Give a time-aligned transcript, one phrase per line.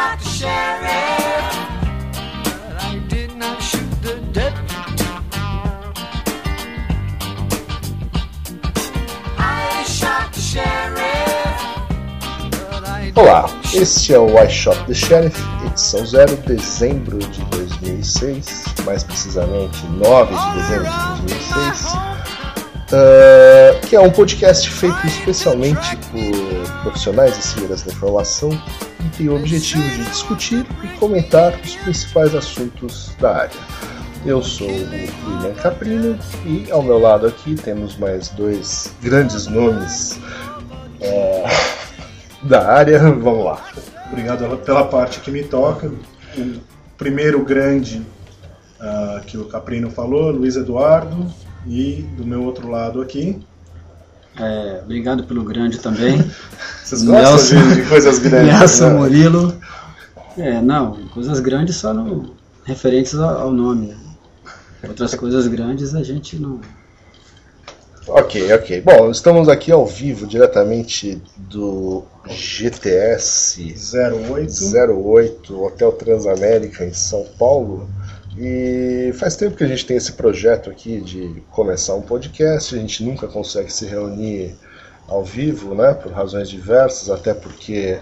[0.00, 1.44] shot the sheriff,
[2.64, 5.04] but I did not shoot the deputy.
[9.36, 11.60] I shot the sheriff,
[12.70, 18.64] but I Olá, este é o I Shot the Sheriff, edição 0, dezembro de 2006,
[18.86, 21.92] mais precisamente 9 de dezembro de 2006,
[22.92, 26.49] ah, que é um podcast feito especialmente por
[26.82, 28.50] profissionais de segurança da informação
[29.04, 33.60] e tem o objetivo de discutir e comentar os principais assuntos da área.
[34.24, 40.20] Eu sou o William Caprino e ao meu lado aqui temos mais dois grandes nomes
[41.00, 41.44] é,
[42.42, 42.98] da área.
[42.98, 43.64] Vamos lá.
[44.08, 45.90] Obrigado pela parte que me toca.
[46.36, 46.60] O
[46.98, 48.04] primeiro grande
[48.80, 51.26] ah, que o Caprino falou, Luiz Eduardo,
[51.66, 53.40] e do meu outro lado aqui.
[54.40, 56.18] É, obrigado pelo grande também.
[56.82, 58.58] Vocês gostam Nelson- de, coisas grandes?
[58.58, 58.94] Nelson né?
[58.98, 59.60] Murilo.
[60.38, 63.88] É, não, coisas grandes só no, referentes ao, ao nome.
[63.88, 63.96] né?
[64.88, 66.60] Outras coisas grandes a gente não.
[68.08, 68.80] Ok, ok.
[68.80, 73.74] Bom, estamos aqui ao vivo, diretamente do GTS
[74.30, 74.92] 08.
[74.92, 77.88] 08 Hotel Transamérica em São Paulo.
[78.42, 82.74] E faz tempo que a gente tem esse projeto aqui de começar um podcast.
[82.74, 84.56] A gente nunca consegue se reunir
[85.06, 85.92] ao vivo, né?
[85.92, 87.98] Por razões diversas, até porque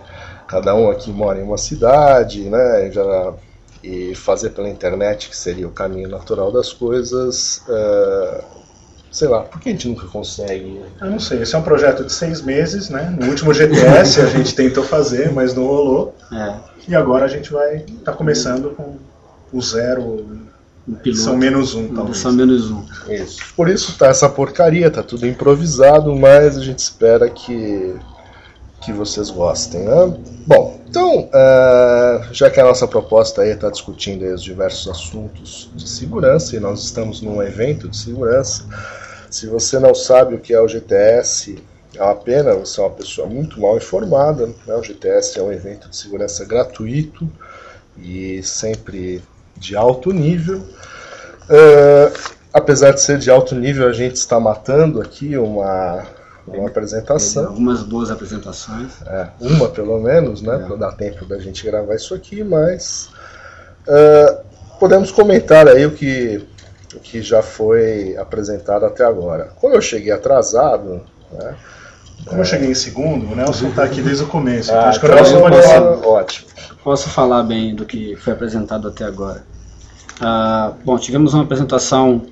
[0.46, 2.88] cada um aqui mora em uma cidade, né?
[2.92, 3.34] Já,
[3.82, 7.62] e fazer pela internet, que seria o caminho natural das coisas.
[7.68, 8.44] é,
[9.10, 10.80] sei lá, por que a gente nunca consegue?
[11.00, 13.12] Eu não sei, esse é um projeto de seis meses, né?
[13.18, 16.14] No último GTS a gente tentou fazer, mas não rolou.
[16.32, 16.54] É,
[16.86, 18.96] E agora a gente vai estar começando com
[19.52, 20.26] o zero,
[21.02, 21.20] piloto.
[21.20, 22.18] são menos um, talvez.
[22.18, 22.84] São menos um.
[23.08, 23.54] Isso.
[23.54, 27.94] Por isso tá essa porcaria, tá tudo improvisado, mas a gente espera que,
[28.82, 30.16] que vocês gostem, né?
[30.46, 35.70] Bom, então, eh, já que a nossa proposta aí está discutindo aí os diversos assuntos
[35.74, 38.64] de segurança, e nós estamos num evento de segurança,
[39.30, 41.62] se você não sabe o que é o GTS,
[41.94, 44.46] é uma pena, você é uma pessoa muito mal informada.
[44.46, 44.74] Né?
[44.74, 47.28] O GTS é um evento de segurança gratuito
[47.98, 49.22] e sempre
[49.58, 50.62] de alto nível.
[51.48, 52.12] Eh,
[52.52, 56.04] apesar de ser de alto nível, a gente está matando aqui uma,
[56.46, 57.46] uma apresentação.
[57.46, 59.00] algumas boas apresentações.
[59.06, 60.56] É, uma pelo menos, né?
[60.56, 60.66] É.
[60.66, 63.10] Para dar tempo da gente gravar isso aqui, mas
[63.86, 64.42] é,
[64.78, 66.46] podemos comentar aí o que,
[66.94, 69.50] o que já foi apresentado até agora.
[69.56, 71.02] Como eu cheguei atrasado,
[71.32, 71.56] né?
[72.26, 74.70] Como eu cheguei em segundo, o Nelson tá aqui desde o começo.
[74.70, 76.06] então Ah, acho que o então Nelson pode é falar.
[76.06, 76.48] ótimo.
[76.84, 79.44] Posso falar bem do que foi apresentado até agora.
[80.20, 82.22] Ah, bom, tivemos uma apresentação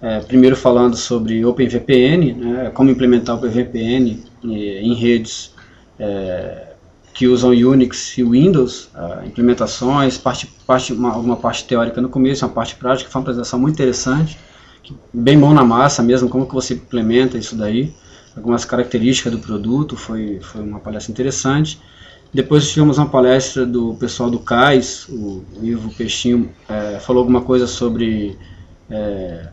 [0.00, 5.52] eh, primeiro falando sobre OpenVPN, né, como implementar o OpenVPN em redes
[5.98, 6.68] eh,
[7.12, 12.44] que usam Unix e Windows, ah, implementações, parte, parte, uma, uma parte teórica no começo,
[12.44, 14.38] uma parte prática, foi uma apresentação muito interessante,
[15.12, 17.92] bem mão na massa mesmo, como que você implementa isso daí,
[18.36, 21.80] algumas características do produto, foi, foi uma palestra interessante.
[22.32, 27.66] Depois tivemos uma palestra do pessoal do CAIS, o Ivo Peixinho eh, falou alguma coisa
[27.66, 28.36] sobre
[28.90, 29.48] eh,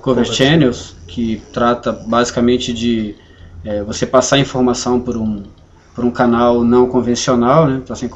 [0.00, 3.16] cover channels, que trata basicamente de
[3.64, 5.42] eh, você passar informação por um,
[5.94, 8.10] por um canal não convencional, né, passar em-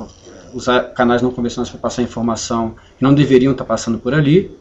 [0.53, 4.57] usar canais não convencionais para passar informação que não deveriam estar passando por ali.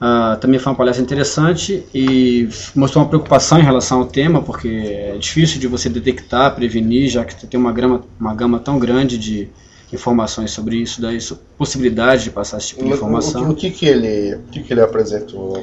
[0.00, 4.68] Ah, também foi uma palestra interessante e mostrou uma preocupação em relação ao tema, porque
[4.68, 9.18] é difícil de você detectar, prevenir, já que tem uma gama, uma gama tão grande
[9.18, 9.48] de
[9.92, 11.18] informações sobre isso, daí
[11.58, 13.48] possibilidade de passar esse tipo de O, informação.
[13.48, 15.62] o- o que, que, ele, o que, que ele apresentou?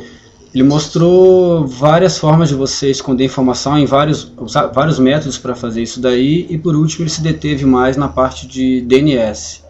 [0.53, 4.31] Ele mostrou várias formas de você esconder informação em vários,
[4.73, 8.47] vários métodos para fazer isso daí e por último ele se deteve mais na parte
[8.47, 9.61] de DNS.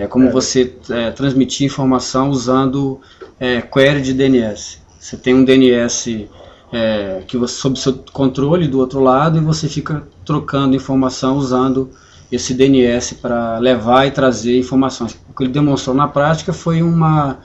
[0.00, 0.30] É como É.
[0.30, 3.00] você é, transmitir informação usando
[3.38, 4.78] é, query de DNS.
[4.98, 6.28] Você tem um DNS
[6.72, 11.90] é, que você sob seu controle do outro lado e você fica trocando informação usando
[12.30, 15.18] esse DNS para levar e trazer informações.
[15.28, 17.38] O que ele demonstrou na prática foi uma,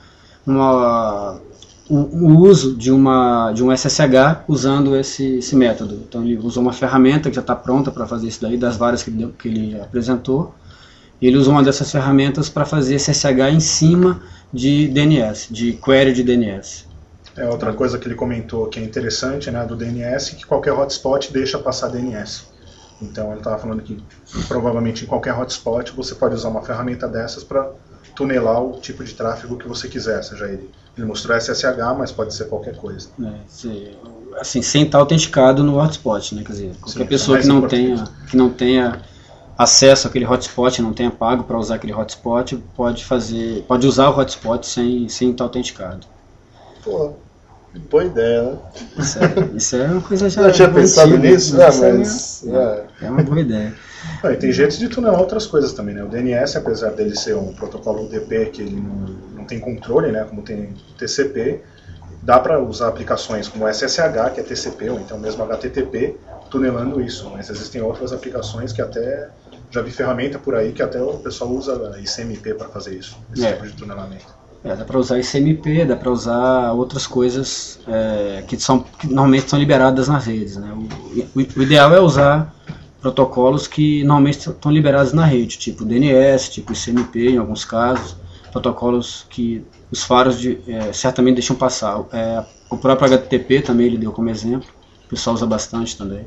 [0.46, 1.40] uma
[1.88, 6.02] o, o uso de, uma, de um SSH usando esse, esse método.
[6.08, 9.02] Então ele usou uma ferramenta que já está pronta para fazer isso daí, das várias
[9.02, 10.54] que ele, que ele apresentou.
[11.20, 14.22] E ele usou uma dessas ferramentas para fazer SSH em cima
[14.52, 16.86] de DNS, de query de DNS.
[17.36, 21.32] É outra coisa que ele comentou que é interessante né, do DNS, que qualquer hotspot
[21.32, 22.46] deixa passar DNS.
[23.00, 24.06] Então ele estava falando que
[24.48, 27.70] provavelmente em qualquer hotspot você pode usar uma ferramenta dessas para
[28.14, 30.70] tunelar o tipo de tráfego que você quiser, seja ele.
[30.96, 33.10] Ele mostrou SSH, mas pode ser qualquer coisa.
[33.18, 33.98] né, se-
[34.40, 36.42] assim, sem estar autenticado no hotspot, né?
[36.44, 38.02] Quer dizer, qualquer Sim, pessoa mais que não importante.
[38.02, 39.02] tenha, que não tenha
[39.56, 44.18] acesso àquele hotspot, não tenha pago para usar aquele hotspot, pode fazer, pode usar o
[44.18, 46.06] hotspot sem, sem estar autenticado.
[46.82, 47.14] Pô,
[47.90, 48.58] boa ideia, né?
[48.98, 50.42] Isso é, isso é uma coisa já.
[50.42, 51.64] Eu tinha antiga, pensado nisso, né?
[51.64, 52.42] é Mas.
[52.42, 52.86] minha- é.
[53.06, 53.74] é uma boa ideia.
[54.22, 56.04] Ah, tem jeitos de tunelar outras coisas também, né?
[56.04, 59.06] O DNS, apesar dele ser um protocolo UDP que ele não,
[59.38, 60.24] não tem controle, né?
[60.24, 61.60] Como tem TCP,
[62.22, 66.16] dá para usar aplicações como SSH, que é TCP, ou então mesmo HTTP,
[66.50, 67.28] tunelando isso.
[67.30, 69.28] Mas existem outras aplicações que até
[69.76, 73.44] já vi ferramenta por aí que até o pessoal usa ICMP para fazer isso, esse
[73.44, 73.52] É.
[73.52, 74.24] tipo de tunelamento.
[74.64, 79.48] É, dá para usar ICMP, dá para usar outras coisas é, que, são, que normalmente
[79.50, 80.56] são liberadas nas redes.
[80.56, 80.72] Né?
[80.72, 82.52] O, o- o ideal é usar
[83.00, 88.16] protocolos que normalmente estão liberados na rede, tipo DNS, tipo ICMP em alguns casos,
[88.50, 89.62] protocolos que
[89.92, 92.02] os faros de, é, certamente deixam passar.
[92.12, 94.68] É, o próprio HTTP também ele deu como exemplo,
[95.04, 96.26] o pessoal usa bastante também.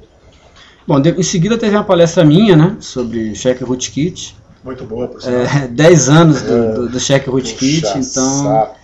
[0.88, 5.42] Bom, de- em seguida teve uma palestra minha né, sobre Check Rootkit, Muito boa, sinal.
[5.64, 8.76] é, 10 anos do, do, do Check Rootkit, então saco.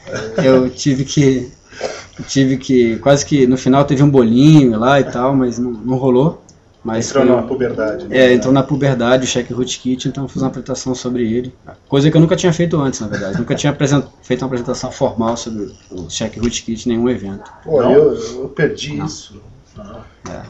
[0.43, 1.51] eu tive que
[2.27, 5.97] tive que quase que no final teve um bolinho lá e tal, mas não, não
[5.97, 6.41] rolou.
[6.83, 8.07] Mas Entrou foi- na puberdade.
[8.07, 8.15] né?
[8.17, 11.51] é, entrou na puberdade o Check Rootkit, então eu fiz uma apresentação sobre ele.
[11.89, 13.39] Coisa que eu nunca tinha feito antes, na verdade.
[13.39, 13.75] Nunca tinha
[14.21, 17.51] feito uma apresentação formal sobre o Check Rootkit em nenhum evento.
[17.63, 17.91] Pô, Não?
[17.91, 19.41] eu, eu perdi isso.
[19.79, 20.41] Ah, É.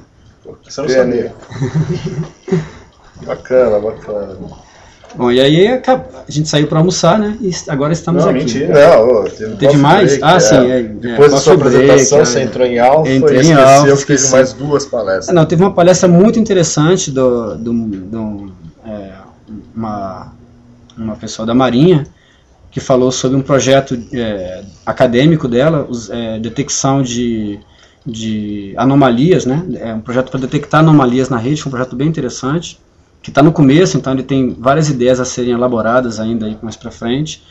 [0.45, 1.25] Pô, que Você não pena, sabia.
[1.25, 2.61] hein?
[3.25, 4.37] Bacana, bacana.
[5.15, 5.79] Bom, e aí a
[6.27, 7.37] gente saiu para almoçar, né?
[7.39, 8.39] E agora estamos Não, aqui.
[8.39, 8.73] mentira.
[8.97, 9.23] Não, ô,
[9.57, 10.09] teve, mais?
[10.09, 12.25] break, Ah, sim, é, é, Depois da sua break, apresentação, é.
[12.25, 15.33] você entrou em alfa Entrei e em esqueceu alfa, que teve mais duas palestras.
[15.33, 18.51] Não, teve uma palestra muito interessante do, do, do,
[18.85, 19.11] é,
[19.73, 20.33] uma,
[20.97, 22.05] uma pessoa da Marinha
[22.69, 27.57] que falou sobre um projeto é, acadêmico dela, os- é, detecção de,
[28.05, 29.65] de anomalias, né?
[29.79, 32.79] É um projeto para detectar anomalias na rede, foi um projeto bem interessante,
[33.21, 36.75] que está no começo, então ele tem várias ideias a serem elaboradas ainda aí mais
[36.75, 37.41] para frente.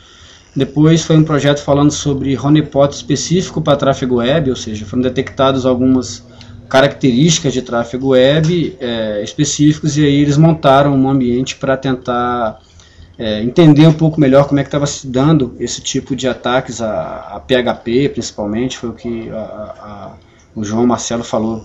[0.55, 5.65] Depois foi um projeto falando sobre honeypot específico para tráfego web, ou seja, foram detectados
[5.65, 6.23] algumas
[6.69, 12.59] características de tráfego web é, específicos e aí eles montaram um ambiente para tentar
[13.17, 16.81] é, entender um pouco melhor como é que estava se dando esse tipo de ataques
[16.81, 20.11] a, a PHP, principalmente, foi o que a- a-
[20.55, 21.63] o João Marcelo falou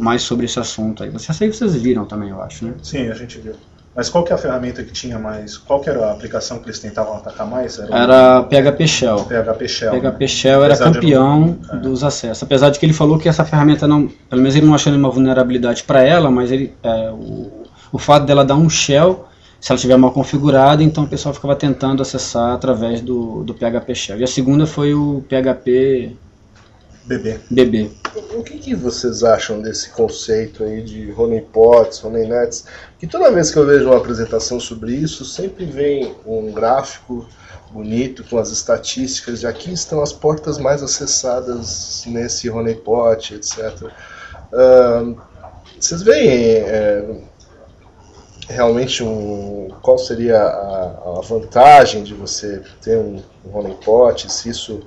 [0.00, 1.10] mais sobre esse assunto aí.
[1.10, 2.74] Vocês aí vocês viram também, eu acho, né?
[2.82, 3.54] Sim, a gente viu.
[3.96, 5.56] Mas qual que é a ferramenta que tinha mais?
[5.56, 7.78] Qual que era a aplicação que eles tentavam atacar mais?
[7.78, 9.18] o Era PHP Shell.
[9.24, 9.92] PHP Shell.
[9.92, 10.00] né?
[10.10, 11.80] PHP Shell era Apesar de campeão não- é.
[11.80, 12.42] dos acessos.
[12.42, 15.10] Apesar de que ele falou que essa ferramenta não, pelo menos ele não achou nenhuma
[15.10, 17.52] vulnerabilidade para ela, mas ele, é, o,
[17.92, 19.26] o fato dela dar um shell,
[19.60, 23.94] se ela estiver mal configurada, então o pessoal ficava tentando acessar através do, do PHP
[23.94, 24.18] Shell.
[24.18, 26.16] E a segunda foi o PHP
[27.06, 27.40] BB.
[27.50, 27.90] BB.
[28.34, 32.64] O que, que vocês acham desse conceito aí de honeypots, honeynets?
[32.98, 37.28] Que toda vez que eu vejo uma apresentação sobre isso, sempre vem um gráfico
[37.70, 43.90] bonito com as estatísticas de aqui estão as portas mais acessadas nesse honeypot, etc.
[44.52, 45.16] Ahn,
[45.78, 47.20] vocês veem é,
[48.48, 54.82] realmente um, qual seria a, a vantagem de você ter um, um honeypot, se isso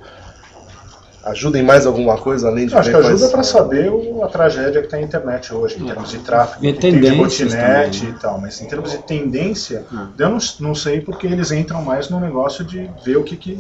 [1.29, 4.27] ajuda em mais alguma coisa além de Eu acho que ajuda para saber o- a
[4.27, 7.97] tragédia que está na internet hoje, em termos de tráfego, que tem de tendências botnet
[8.00, 8.15] também, né?
[8.18, 8.41] e tal.
[8.41, 10.07] Mas em termos de tendência, Ah.
[10.18, 13.59] eu não, não sei porque eles entram mais no negócio de ver o que, que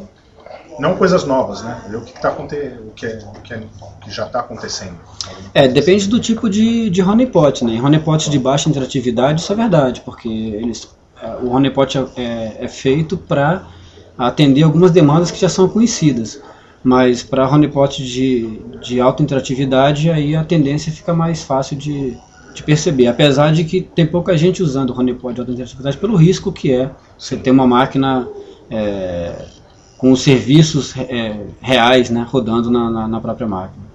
[0.79, 1.81] não coisas novas, né?
[1.89, 2.55] Ver o que, está aconte...
[2.55, 3.61] o que, é, o que, é-
[4.03, 4.95] que já está acontecendo.
[5.53, 7.71] É, depende do tipo de, de honeypot, né?
[7.73, 10.87] Em honeypot de baixa interatividade, isso é verdade, porque eles,
[11.21, 13.63] é, o honeypot é, é, é feito para
[14.17, 16.39] atender algumas demandas que já são conhecidas.
[16.83, 22.15] Mas para honeypot de, de alta interatividade, aí a tendência fica mais fácil de,
[22.53, 23.07] de perceber.
[23.07, 26.91] Apesar de que tem pouca gente usando honeypot de alta interatividade pelo risco que é
[27.17, 28.27] você ter uma máquina
[28.69, 29.45] é,
[29.97, 33.87] com os serviços é, reais né, rodando na, na, na própria máquina.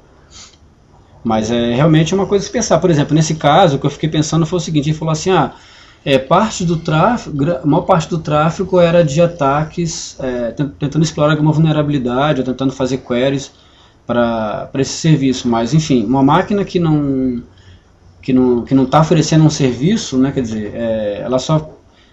[1.25, 2.79] Mas é realmente uma coisa se pensar.
[2.79, 5.31] Por exemplo, nesse caso, o que eu fiquei pensando foi o seguinte: ele falou assim,
[5.31, 5.53] ah,
[6.05, 11.03] é, parte do tráfego, a maior parte do tráfego era de ataques, é, tent- tentando
[11.05, 13.53] explorar alguma vulnerabilidade, ou tentando fazer queries
[14.07, 15.49] para esse serviço.
[15.49, 17.43] Mas, enfim, uma máquina que não
[18.21, 21.71] que não que não está oferecendo um serviço, né, quer dizer, é, ela só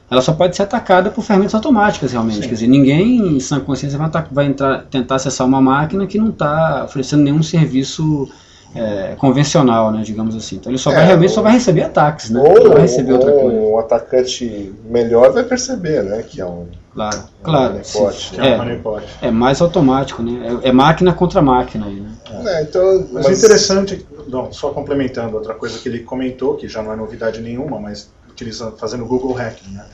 [0.09, 2.37] ela só pode ser atacada por ferramentas automáticas realmente.
[2.41, 2.47] Sim.
[2.47, 6.29] Quer dizer, ninguém em sã consciência vai, vai entrar, tentar acessar uma máquina que não
[6.29, 8.27] está oferecendo nenhum serviço
[8.75, 10.57] é, convencional, né, digamos assim.
[10.57, 12.39] Então ele só É, vai realmente só vai receber ataques, né?
[12.39, 13.57] Ou, Não vai receber outra ou coisa.
[13.57, 16.23] um atacante melhor vai perceber, né?
[16.23, 17.73] Que é um, Claro, claro.
[17.73, 18.13] honeypot.
[18.13, 20.59] se- Que é, um É, é mais automático, né?
[20.63, 22.11] É, é máquina contra máquina aí, né?
[22.45, 26.93] É, então, Mas, interessante, não, só complementando outra coisa que ele comentou, que já não
[26.93, 29.71] é novidade nenhuma, mas utilizando, fazendo Google Hacking.
[29.73, 29.85] Né?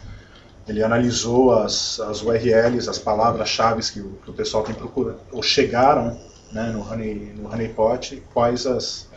[0.67, 5.41] Ele analisou as, as URLs, as palavras-chave que, o- que o pessoal tem procurado, ou
[5.41, 6.17] chegaram
[6.56, 9.10] né, no, honey, no Honeypot, quais as,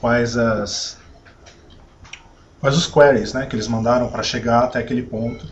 [0.00, 0.96] quais as
[2.60, 5.46] quais os queries né, que eles mandaram para chegar até aquele ponto.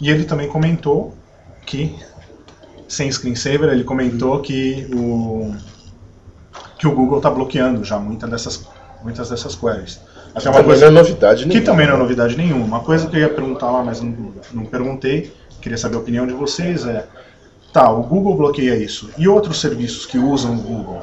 [0.00, 1.14] E ele também comentou
[1.66, 1.94] que,
[2.88, 5.54] sem screensaver, ele comentou que o,
[6.78, 8.66] que o Google está bloqueando já muitas dessas,
[9.04, 10.00] muitas dessas queries.
[10.34, 11.66] Até uma Também coisa não é novidade que nenhuma.
[11.66, 12.64] também não é novidade nenhuma.
[12.64, 16.26] Uma coisa que eu ia perguntar lá, mas não, não perguntei, queria saber a opinião
[16.26, 17.06] de vocês é,
[17.72, 19.10] tá, o Google bloqueia isso.
[19.16, 21.02] E outros serviços que usam o Google?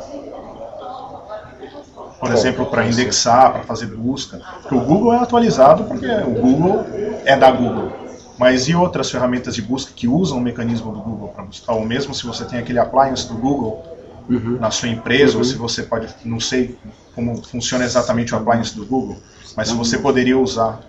[2.19, 4.41] Por exemplo, para indexar, para fazer busca.
[4.61, 6.85] Porque o Google é atualizado porque o Google
[7.23, 7.91] é da Google.
[8.37, 11.73] Mas e outras ferramentas de busca que usam o mecanismo do Google para buscar?
[11.73, 13.83] Ou mesmo se você tem aquele appliance do Google
[14.29, 14.57] Uhum.
[14.59, 16.77] na sua empresa, ou se você pode, não sei
[17.15, 19.17] como funciona exatamente o appliance do Google,
[19.55, 20.81] mas se você poderia usar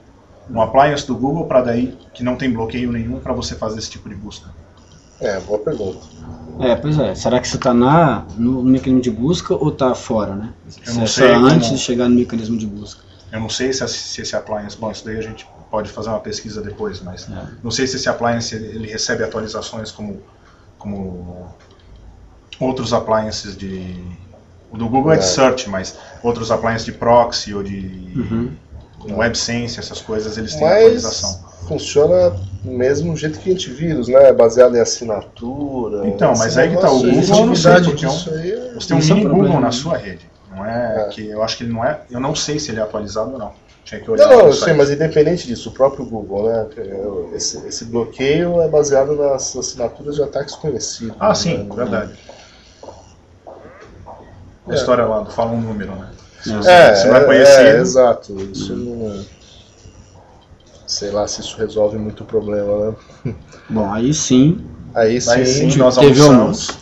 [0.50, 3.90] um appliance do Google para daí que não tem bloqueio nenhum para você fazer esse
[3.90, 4.50] tipo de busca.
[5.20, 5.98] É, boa pergunta.
[6.60, 7.14] É, pois é.
[7.14, 10.52] Será que você está na, no mecanismo de busca ou está fora, né?
[10.66, 13.02] Eu Se não é sei como- antes de chegar no mecanismo de busca.
[13.30, 16.08] Eu não sei se, esse- se esse appliance, bom, isso daí a gente pode fazer
[16.08, 17.44] uma pesquisa depois, mas É.
[17.62, 20.20] não sei se esse appliance ele ele recebe atualizações como,
[20.78, 21.46] como
[22.58, 23.94] outros appliances de
[24.70, 25.26] o do Google é de É.
[25.26, 29.16] search, mas outros appliances de proxy ou de Uhum.
[29.16, 31.47] WebSense, essas coisas, eles têm Mas atualização.
[31.66, 32.30] Funciona
[32.62, 34.32] do mesmo jeito que antivírus, né?
[34.32, 36.06] Baseado em assinatura.
[36.06, 38.72] Então, mas aí que tá, o Google, a sei, porque é um- disso aí é-
[38.74, 40.28] Você tem um é mini problema, Google na sua rede.
[40.54, 41.08] Não é, É.
[41.10, 42.00] que eu acho que ele não é.
[42.10, 43.52] Eu não sei se ele é atualizado ou não.
[43.84, 44.28] Tinha que olhar.
[44.28, 46.66] Não, não, eu sei, mas independente disso, o próprio Google, né?
[47.34, 51.16] Esse, esse bloqueio é baseado nas assinaturas de ataques conhecidos.
[51.18, 51.74] Ah, sim, né?
[51.74, 52.12] verdade.
[54.66, 54.74] A É.
[54.74, 56.10] história lá do fala um número, né?
[56.66, 57.60] É, Se não é é, conhecido.
[57.66, 58.34] é, exato.
[58.52, 59.24] Isso não.
[60.88, 62.90] Sei lá se isso resolve muito o problema,
[63.24, 63.34] né?
[63.70, 64.64] Bom, aí sim.
[64.94, 66.78] Aí sim, Aí sim, nós teve almoçamos.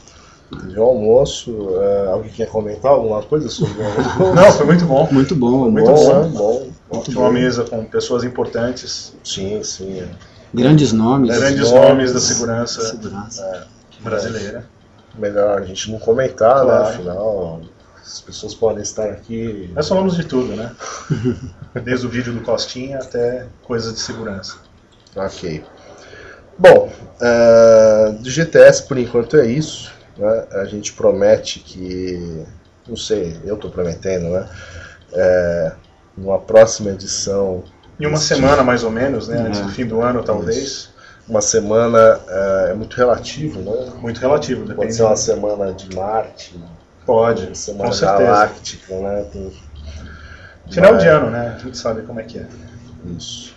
[0.62, 1.68] teve o almoço.
[1.82, 3.84] é, alguém quer comentar alguma coisa sobre o
[4.22, 4.34] almoço?
[4.34, 5.08] Não, foi muito bom.
[5.10, 5.70] Muito bom.
[5.70, 6.20] Muito bom, bom.
[6.22, 6.30] né?
[6.32, 6.66] bom.
[6.92, 9.98] Muito Tinha uma mesa com pessoas importantes, Sim, sim.
[10.00, 10.08] é.
[10.54, 11.36] Grandes nomes.
[11.36, 11.88] grandes nomes.
[11.88, 13.66] nomes da segurança Segurança.
[14.00, 14.64] brasileira.
[15.18, 16.84] Melhor a gente não comentar, Claro.
[16.84, 16.90] né?
[16.90, 17.60] Afinal,
[18.06, 19.70] as pessoas podem estar aqui.
[19.74, 20.72] Nós falamos de tudo, né?
[21.84, 24.56] Desde o vídeo do Costinha até coisas de segurança.
[25.14, 25.64] Ok.
[26.58, 29.92] Bom, eh, do GTS por enquanto é isso.
[30.16, 30.44] né?
[30.52, 32.44] A gente promete que.
[32.88, 34.48] Não sei, eu estou prometendo, né?
[35.12, 35.72] Eh,
[36.16, 37.64] numa próxima edição,
[37.98, 39.38] Em uma semana, mais ou menos, né?
[39.38, 39.62] Antes É.
[39.64, 40.90] do fim do ano, talvez.
[41.28, 43.92] uma semana eh, é muito relativo, né?
[44.00, 44.94] Muito relativo, Pode depende.
[44.94, 46.54] ser uma semana de Marte,
[47.06, 48.22] Pode, semana com certeza.
[48.24, 49.24] galáctica, né?
[49.32, 49.52] Tem-
[50.70, 51.54] Final Mas- de ano, né?
[51.56, 52.46] A gente sabe como é que é.
[53.16, 53.54] Isso.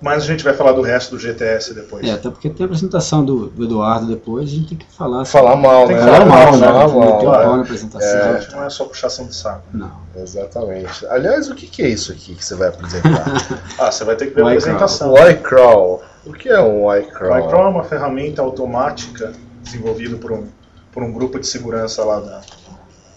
[0.00, 2.04] Mas a gente vai falar do resto do GTS depois.
[2.06, 5.24] É, até porque tem a apresentação do, do Eduardo depois, a gente tem que falar.
[5.24, 6.02] Falar mal, Tem né?
[6.02, 6.66] que Falar mal, né?
[6.66, 7.56] Falar o mal, pau né?
[7.56, 8.30] na apresentação.
[8.34, 9.62] A gente não é só puxação de saco.
[9.72, 9.92] Não.
[10.16, 11.06] Exatamente.
[11.06, 13.24] Aliás, o que que é isso aqui que você vai apresentar?
[13.78, 15.12] Ah, você vai ter que ver a White apresentação.
[15.12, 16.02] O iCrawl.
[16.26, 17.46] O que é um O iCrawl?
[17.46, 20.46] iCrawl é uma ferramenta automática desenvolvida por um,
[20.92, 22.40] por um grupo de segurança lá da,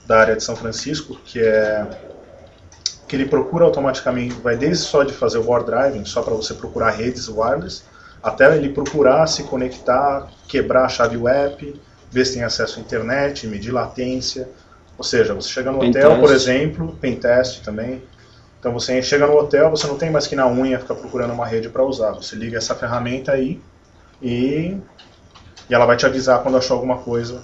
[0.07, 1.85] da área de São Francisco, que é
[3.07, 6.53] que ele procura automaticamente, vai desde só de fazer o war driving, só para você
[6.55, 7.83] procurar redes wireless,
[8.21, 11.79] até ele procurar se conectar, quebrar a chave web,
[12.09, 14.49] ver se tem acesso à internet, medir latência.
[14.97, 16.33] Ou seja, você chega no Pen hotel, por test.
[16.33, 18.01] exemplo, pen test também.
[18.59, 21.45] Então você chega no hotel, você não tem mais que na unha ficar procurando uma
[21.45, 22.13] rede para usar.
[22.13, 23.61] Você liga essa ferramenta aí
[24.19, 24.75] e,
[25.69, 27.43] e ela vai te avisar quando achou alguma coisa,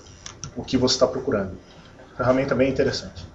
[0.55, 1.57] o que você está procurando.
[2.17, 3.25] Ferramenta bem interessante.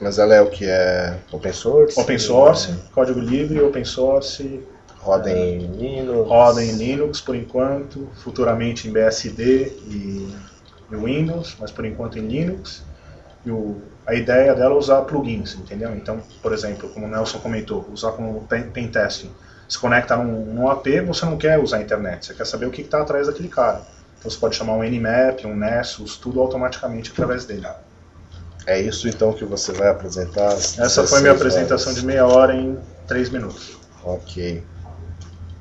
[0.00, 2.00] Mas ela é o que é open source?
[2.00, 4.62] Open source, código livre, open source,
[5.00, 6.28] Roda em Linux?
[6.28, 10.34] roda em Linux por enquanto, futuramente em BSD e,
[10.90, 12.82] e Windows, mas por enquanto em Linux.
[13.44, 15.94] E o- a ideia dela é usar plugins, entendeu?
[15.94, 19.30] Então, por exemplo, como o Nelson comentou, usar como pen, pen testing.
[19.68, 22.70] Se conecta num, num AP, você não quer usar a internet, você quer saber o
[22.70, 23.82] que está atrás daquele cara.
[24.18, 27.66] Então você pode chamar um Nmap, um Nessus, tudo automaticamente através dele.
[28.66, 30.52] É isso então que você vai apresentar?
[30.52, 32.00] Essa foi minha 16 apresentação horas.
[32.00, 33.78] de meia hora em três minutos.
[34.04, 34.62] Ok.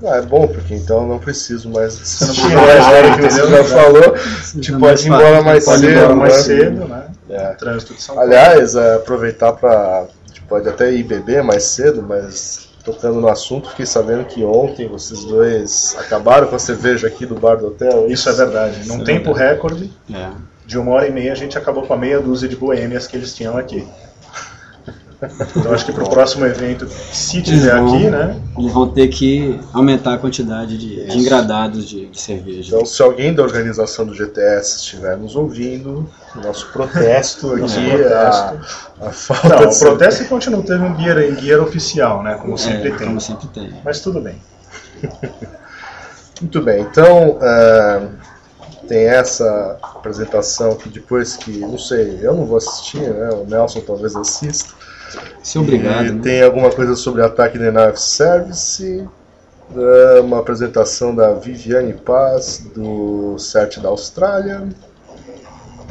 [0.04, 4.16] Ah, é bom, porque então não preciso mais assistir mais ver, que você já falou.
[4.62, 5.92] Tipo, pode ir embora mais Pode cedo.
[5.92, 6.44] embora mais né?
[6.44, 7.08] cedo, né?
[7.30, 7.48] É.
[7.54, 8.30] Trânsito de São Paulo.
[8.30, 10.06] Aliás, é, aproveitar para
[10.48, 15.26] pode até ir beber mais cedo, mas tocando no assunto, fiquei sabendo que ontem vocês
[15.26, 18.08] dois acabaram com a cerveja aqui do bar do hotel.
[18.10, 18.88] Isso é verdade.
[18.88, 19.54] Num é tempo verdade.
[19.56, 20.30] recorde, É.
[20.66, 23.18] de uma hora e meia, a gente acabou com a meia dúzia de boêmias que
[23.18, 23.86] eles tinham aqui.
[25.56, 28.42] Então acho que para o próximo evento, se tiver Eles vão- aqui, né?
[28.58, 32.68] Eles vão ter que aumentar a quantidade de, de engradados de, de cerveja.
[32.76, 37.80] Então, se alguém da organização do GTS estiver nos ouvindo, nosso protesto aqui, Nosso
[38.14, 38.56] A,
[39.08, 42.36] a falta Não, o protesto continua, teve um guia em guia oficial, né?
[42.36, 43.08] Como sempre é, tem.
[43.08, 43.74] como sempre tem.
[43.84, 44.36] Mas tudo bem.
[46.40, 48.08] Muito bem, então ah,
[48.88, 53.30] tem essa apresentação que depois que, não sei, eu não vou assistir, né?
[53.32, 54.74] O Nelson talvez assista.
[55.44, 56.06] Se obrigado.
[56.06, 56.22] E né?
[56.22, 59.08] tem alguma coisa sobre ataque Denial of Service,
[59.76, 64.68] ah, uma apresentação da Viviane Paz do CERT da Austrália.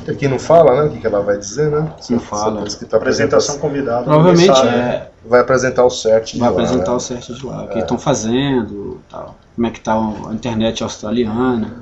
[0.04, 0.88] Que aqui não fala, né?
[0.88, 1.92] O que, ela vai dizer, né?
[2.10, 2.64] Não fala.
[2.88, 4.04] Tá Apresentação convidada.
[4.04, 6.96] Provavelmente é, Vai apresentar o CERT de vai lá, apresentar né?
[6.96, 9.34] o CERT de lá, o que estão fazendo, tal.
[9.56, 11.74] como é que tá a internet australiana,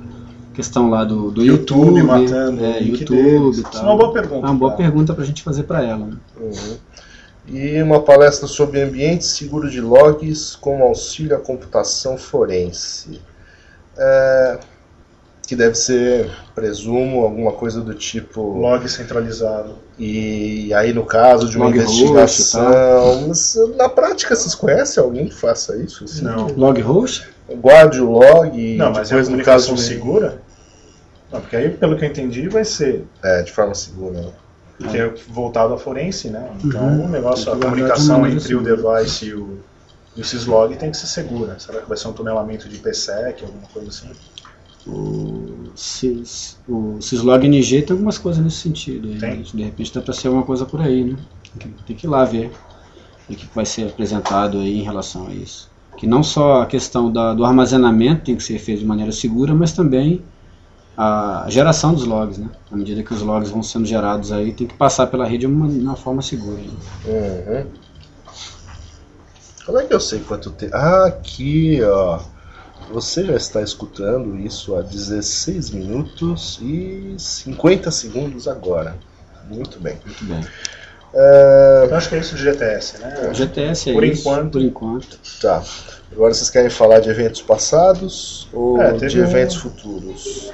[0.55, 3.57] questão lá do, do YouTube YouTube, matando é, YouTube deles.
[3.57, 3.81] e Isso tal.
[3.81, 4.83] é uma boa pergunta, É uma boa cara.
[4.83, 6.05] pergunta pra gente fazer pra ela.
[6.05, 6.17] Né?
[6.39, 6.77] Uhum.
[7.47, 13.21] E uma palestra sobre ambiente seguro de logs com auxílio à computação forense.
[13.97, 14.59] É,
[15.47, 18.41] que deve ser, presumo, alguma coisa do tipo.
[18.41, 19.75] Log centralizado.
[19.99, 22.65] E aí, no caso de uma Log investigação.
[23.77, 26.03] Na prática, vocês conhecem alguém que faça isso?
[26.03, 26.23] assim?
[26.23, 26.47] Não.
[26.47, 27.27] Log host?
[27.61, 30.41] Guarde o log e Não, mas é depois, uma no caso segura?
[31.31, 34.21] Não, porque aí, pelo que eu entendi, vai ser É, de forma segura.
[34.21, 34.31] né?
[34.77, 36.49] que é voltado à forense, né?
[36.63, 37.05] Então Uhum.
[37.05, 38.75] o negócio, Tem a comunicação entre o segura.
[38.75, 39.59] device e o,
[40.17, 41.57] e o syslog tem que ser segura.
[41.59, 44.09] Será que vai ser um tunelamento de PSEC, alguma coisa assim?
[44.87, 49.07] O, Sys, o Syslog NG tem algumas coisas nesse sentido.
[49.09, 49.41] aí, Tem?
[49.41, 51.17] De repente dá pra ser alguma coisa por aí, né?
[51.57, 52.51] Tem que, tem que ir lá ver
[53.29, 55.69] o que vai ser apresentado aí em relação a isso.
[55.97, 59.55] Que não só a questão da- do armazenamento tem que ser feito de maneira segura,
[59.55, 60.23] mas também
[60.97, 62.49] a geração dos logs, né?
[62.71, 65.45] À medida que os logs vão sendo gerados aí, tem que passar pela rede de
[65.47, 66.57] uma, uma forma segura.
[66.57, 66.69] né?
[67.05, 67.67] Uhum.
[69.65, 70.75] Como é que eu sei quanto tempo?
[70.75, 72.19] Ah, aqui, ó.
[72.91, 78.95] Você já está escutando isso há 16 minutos e 50 segundos agora.
[79.49, 79.97] Muito bem.
[80.05, 80.45] Muito bem.
[81.89, 83.29] Eu acho que é isso de GTS, né?
[83.31, 84.51] O GTS é Por isso, enquanto.
[84.51, 85.19] por enquanto.
[85.41, 85.63] tá.
[86.11, 90.51] Agora vocês querem falar de eventos passados ou É, de um- eventos futuros?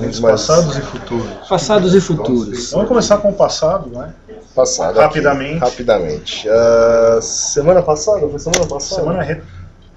[0.00, 1.48] Temos passados e futuros.
[1.48, 2.70] Passados e futuros.
[2.72, 4.14] Vamos começar com o passado, né?
[4.54, 4.98] passado.
[4.98, 5.56] Rapidamente.
[5.56, 6.48] Aqui, rapidamente.
[6.48, 8.26] Ah, semana passada?
[8.28, 9.00] Foi semana passada?
[9.02, 9.42] Semana re-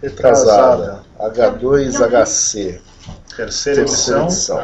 [0.02, 1.00] retrasada.
[1.20, 2.54] H2HC.
[2.56, 2.82] terceira
[3.36, 4.26] Terceira edição.
[4.26, 4.60] edição.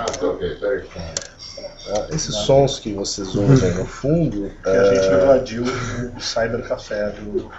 [1.93, 4.51] Ah, esses sons que vocês ouvem no fundo.
[4.63, 7.49] que a gente é, invadiu o Cyber Café do,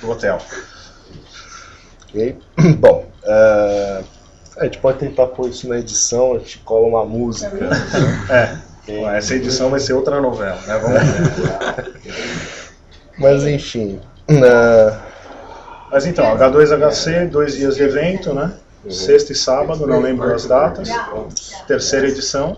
[0.00, 0.38] do hotel.
[2.08, 2.38] ok?
[2.78, 3.06] Bom,
[4.56, 7.56] é, a gente pode tentar pôr isso na edição, a gente cola uma música.
[8.30, 10.78] É, bom, essa edição vai ser outra novela, né?
[10.78, 11.92] Vamos ver.
[13.18, 14.00] Mas enfim.
[14.28, 14.96] é,
[15.90, 18.52] Mas então, H2HC, dois dias de evento, né?
[18.90, 20.88] Sexta e sábado, não lembro as datas.
[21.68, 22.56] Terceira edição.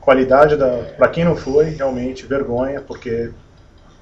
[0.00, 0.78] Qualidade da.
[0.96, 3.30] Pra quem não foi, realmente vergonha, porque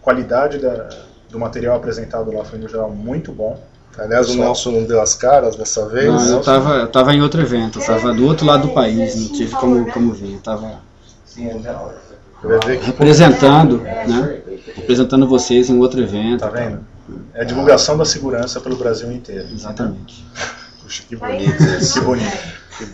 [0.01, 0.89] qualidade da,
[1.29, 3.61] do material apresentado lá foi no geral muito bom.
[3.99, 6.07] Aliás, o Nelson não deu as caras dessa vez.
[6.07, 9.15] Não, eu tava, eu tava em outro evento, eu tava do outro lado do país,
[9.17, 10.35] não tive como, como vir.
[10.35, 10.73] Eu tava
[11.35, 11.43] que
[12.87, 14.41] representando, né?
[14.77, 16.41] Representando vocês em outro evento.
[16.41, 16.81] Tá vendo?
[17.35, 19.47] É a divulgação da segurança pelo Brasil inteiro.
[19.53, 20.25] Exatamente.
[20.83, 22.01] Puxa, que bonito isso.
[22.01, 22.39] Que bonito.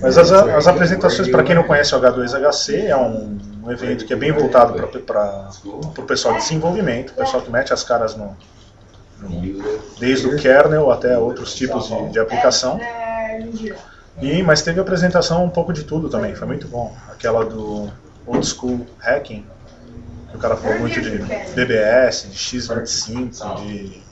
[0.01, 4.13] Mas as, as apresentações, para quem não conhece o H2HC, é um, um evento que
[4.13, 8.37] é bem voltado para o pessoal de desenvolvimento, o pessoal que mete as caras no-
[9.99, 12.79] desde o kernel até outros tipos de, de aplicação.
[14.21, 16.97] E, mas teve apresentação um pouco de tudo também, foi muito bom.
[17.11, 17.91] Aquela do
[18.27, 19.45] Old School Hacking,
[20.31, 21.19] que o cara falou muito de
[21.55, 24.03] BBS, de X25, de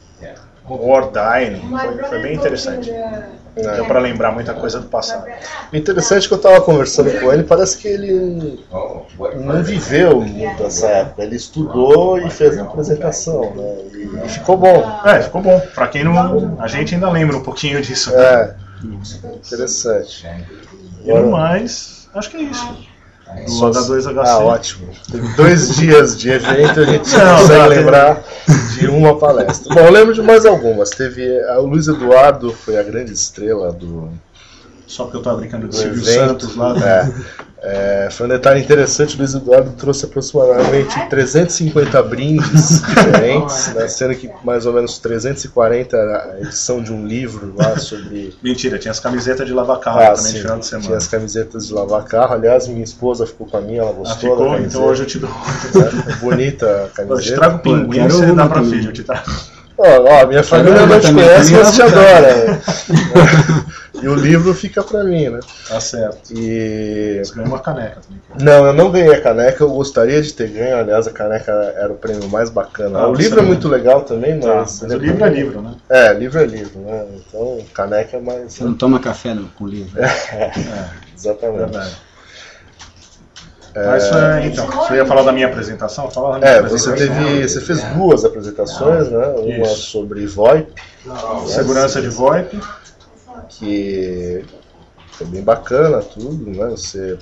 [0.68, 2.90] War Dining, foi, foi bem interessante.
[3.54, 5.26] Deu para lembrar muita coisa do passado.
[5.72, 8.64] O interessante é que eu estava conversando com ele, parece que ele
[9.36, 11.22] não viveu muito essa época.
[11.22, 13.76] Ele estudou e fez a apresentação, né?
[14.24, 15.00] E ficou bom.
[15.04, 15.60] É, ficou bom.
[15.72, 16.56] Pra quem não.
[16.58, 18.12] A gente ainda lembra um pouquinho disso.
[18.12, 18.56] É,
[19.36, 20.26] interessante.
[21.04, 22.93] E no mais, acho que é isso.
[23.46, 24.22] Do H2HC.
[24.24, 24.88] Ah, ótimo.
[25.10, 28.22] Teve dois dias de evento a gente Não, consegue tá, lembrar
[28.78, 29.74] de uma palestra.
[29.74, 30.90] Bom, eu lembro de mais algumas.
[30.90, 34.10] Teve a- o Luiz Eduardo foi a grande estrela do,
[34.86, 36.44] Só porque eu tava brincando de do Silvio evento.
[36.44, 36.74] Santos lá.
[36.78, 37.10] É.
[37.66, 44.14] É, foi um detalhe interessante, o Luiz Eduardo trouxe aproximadamente 350 brindes diferentes, né, sendo
[44.14, 48.34] que mais ou menos 340 era a edição de um livro lá sobre.
[48.44, 50.86] Mentira, tinha as camisetas de lavar carro Ah, também sim, no final de semana.
[50.88, 52.34] tinha as camisetas de lavar carro.
[52.34, 54.36] Aliás, minha esposa ficou com a minha, ela Ah, gostou ficou?
[54.36, 54.78] da Então camiseta.
[54.84, 55.30] hoje eu te dou.
[55.30, 56.16] né?
[56.20, 57.36] Bonita a Eu te camiseta.
[57.40, 58.88] trago pinguim quero e você dá pra filho.
[58.90, 59.30] Eu te trago.
[59.78, 59.84] Ó,
[60.22, 62.60] ó, minha família não te conhece, mas te adora.
[64.02, 65.40] e o livro fica pra mim, né?
[65.68, 66.32] Tá certo.
[66.32, 67.20] E.
[67.24, 68.20] Você ganhou uma caneca também.
[68.40, 71.92] Não, eu não ganhei a caneca, eu gostaria de ter ganho, aliás, a caneca era
[71.92, 72.98] o prêmio mais bacana.
[72.98, 74.80] Ah, o você livro é muito legal também, Tá, mas.
[74.82, 75.74] mas o livro é livro, né?
[75.88, 77.04] É, livro é livro, né?
[77.28, 78.52] Então, caneca é mais.
[78.52, 79.92] Você não toma café não, com livro.
[81.16, 81.58] Exatamente.
[81.58, 81.96] Verdade.
[83.76, 86.08] Mas é, então, você ia falar da minha apresentação?
[86.08, 87.24] Fala da minha É, você apresentação.
[87.24, 87.48] teve.
[87.48, 89.26] Você fez duas apresentações, né?
[89.36, 89.90] Uma Isso.
[89.90, 90.72] sobre VoIP,
[91.48, 92.56] Segurança de VoIP.
[93.48, 94.44] Que
[95.12, 96.66] foi bem bacana tudo, né?
[96.70, 97.16] Você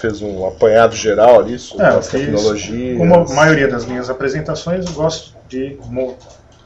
[0.00, 2.96] fez um apanhado geral ali sobre É, as tecnologias.
[2.98, 6.16] como a maioria das minhas apresentações, eu gosto de mo-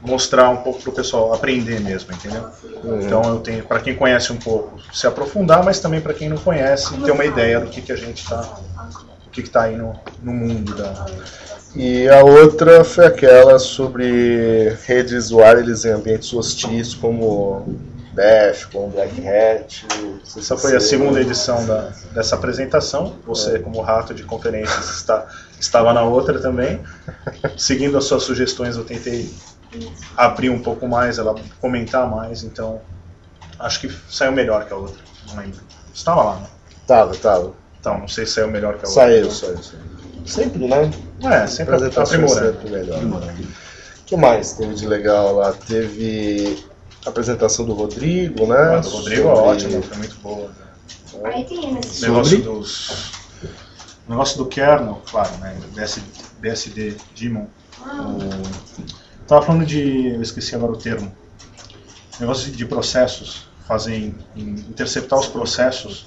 [0.00, 2.44] mostrar um pouco para o pessoal aprender mesmo, entendeu?
[2.85, 3.00] Uhum.
[3.02, 6.37] Então eu tenho, para quem conhece um pouco, se aprofundar, mas também para quem não
[6.38, 8.40] conhece, ter uma ideia do que, que a gente está,
[9.26, 11.07] o que está aí no, no mundo da.
[11.74, 17.64] E a outra foi aquela sobre redes wireless em ambientes hostis, como
[18.12, 19.87] Def, como Black Hat.
[20.37, 23.16] Essa foi a segunda edição da, dessa apresentação.
[23.27, 25.27] Você, como rato de conferências, está,
[25.59, 26.81] estava na outra também.
[27.57, 29.33] Seguindo as suas sugestões, eu tentei
[30.16, 32.42] abrir um pouco mais, ela comentar mais.
[32.42, 32.81] Então,
[33.59, 35.03] acho que saiu melhor que a outra.
[35.29, 35.61] Não lembro.
[35.94, 36.46] Estava lá, né?
[36.87, 37.53] Tava, tava.
[37.81, 39.05] Então, não sei se saiu melhor que a outra.
[39.05, 39.59] Saiu, saiu.
[40.27, 40.90] Sempre, né?
[41.25, 42.53] É, sempre aprimorando.
[42.53, 42.98] sempre melhor.
[43.03, 45.53] O que mais teve de legal lá?
[45.53, 46.62] Teve
[47.05, 48.57] a apresentação do Rodrigo, né?
[48.57, 50.51] A do Rodrigo é Sobre- ótima, foi muito boa.
[51.15, 52.07] O Sobre?
[52.09, 53.12] negócio dos.
[54.07, 55.57] O negócio do kernel, claro, né?
[55.75, 56.07] BSD,
[56.41, 57.47] BSD Daemon.
[57.81, 60.09] O, tava falando de.
[60.15, 61.12] Eu esqueci agora o termo.
[62.21, 63.47] Negócio de processos.
[63.67, 63.95] Fazer.
[63.97, 64.15] in-
[64.69, 66.05] interceptar os processos.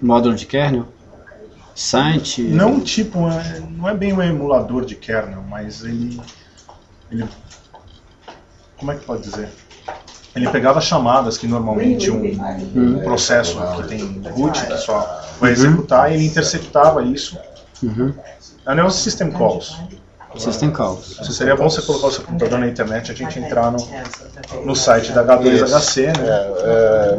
[0.00, 0.86] Módulo de kernel?
[1.74, 2.42] Site?
[2.42, 3.18] Não tipo.
[3.28, 6.20] é- Não é bem um emulador de kernel, mas ele.
[7.10, 7.26] Ele.
[8.76, 9.48] Como é que pode dizer?
[10.34, 12.24] Ele pegava chamadas que normalmente um,
[12.74, 17.38] um processo que tem root, que só vai executar, e ele interceptava isso.
[17.82, 18.12] Uhum.
[18.66, 19.76] É um negócio de system calls.
[20.36, 21.18] System calls.
[21.20, 23.78] Isso seria bom você colocar o seu computador na internet e a gente entrar no,
[24.64, 26.46] no site da H2HC, né?
[26.64, 27.18] É,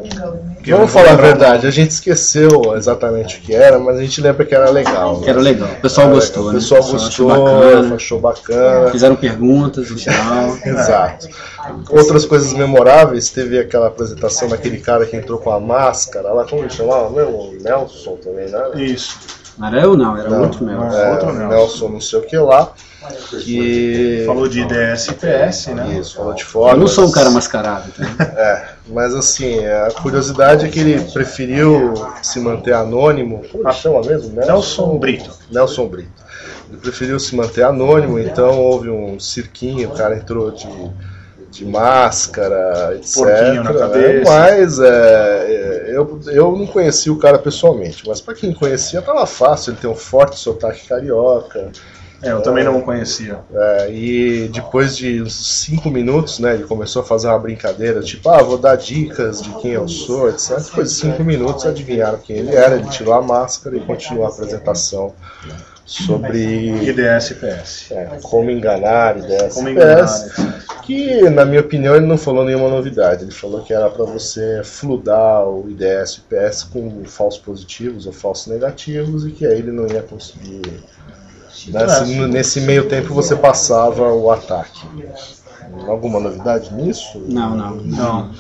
[0.66, 3.98] eu vamos vou falar a o verdade, a gente esqueceu exatamente o que era, mas
[3.98, 5.22] a gente lembra que era legal.
[5.22, 5.70] Que era legal.
[5.70, 6.54] O pessoal gostou, O né?
[6.56, 7.96] pessoal achou gostou, bacana.
[7.96, 8.92] achou bacana.
[8.92, 10.58] Fizeram perguntas no final.
[10.66, 11.28] Exato.
[11.90, 16.62] Outras coisas memoráveis, teve aquela apresentação daquele cara que entrou com a máscara, lá como
[16.62, 17.08] ele chamava?
[17.08, 18.72] O Nelson também, né?
[18.76, 19.18] Isso.
[19.58, 20.84] Não era eu não, era Não, outro meu.
[20.84, 21.48] É, outro Nelson.
[21.48, 22.74] Nelson não sei o que lá.
[23.44, 24.24] Que.
[24.26, 25.98] Falou de IDS e PS, né?
[26.00, 26.76] Isso, falou de fora.
[26.76, 28.04] Eu não sou um cara mascarado, tá?
[28.36, 33.44] É, mas assim, a curiosidade é que ele preferiu se manter anônimo.
[33.52, 34.36] Como ele chama mesmo?
[34.36, 35.32] Nelson Brito.
[35.52, 36.26] Nelson Brito.
[36.70, 40.68] Ele preferiu se manter anônimo, então houve um cirquinho, o cara entrou de,
[41.56, 43.14] de máscara, etc.
[43.14, 44.32] Porquinho na cabeça.
[44.32, 49.26] Mas é, é, eu, eu não conheci o cara pessoalmente, mas para quem conhecia tava
[49.26, 51.72] fácil, ele tem um forte sotaque carioca.
[52.22, 53.40] É, eu também não o conhecia.
[53.54, 58.30] É, e depois de uns 5 minutos, né, ele começou a fazer uma brincadeira, tipo,
[58.30, 60.60] ah, vou dar dicas de quem eu sou, etc.
[60.60, 64.30] Depois de 5 minutos adivinharam quem ele era, ele tirou a máscara e continuou a
[64.30, 65.14] apresentação
[65.86, 66.40] sobre
[66.90, 67.92] IDS e PS.
[67.92, 70.82] é, como enganar ideias Como enganar, PS, etc.
[70.82, 74.62] que na minha opinião ele não falou nenhuma novidade, ele falou que era para você
[74.64, 79.72] fludar o IDS e PS com falsos positivos ou falsos negativos e que aí ele
[79.72, 80.62] não ia conseguir
[81.68, 84.82] né, se no- nesse meio tempo você passava o ataque.
[85.88, 87.20] Alguma novidade nisso?
[87.28, 87.76] Não, não.
[87.76, 88.32] Não,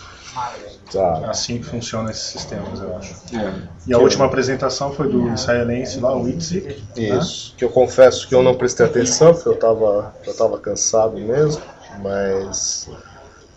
[0.95, 1.29] Tá.
[1.29, 3.13] assim que funcionam esses sistemas, eu acho.
[3.35, 3.53] É.
[3.87, 6.81] E a última apresentação foi do israelense lá, o Itzik.
[6.95, 7.17] né?
[7.17, 7.53] Isso.
[7.57, 11.61] Que eu confesso que eu não prestei atenção, porque eu tava, eu tava cansado mesmo,
[12.01, 12.89] mas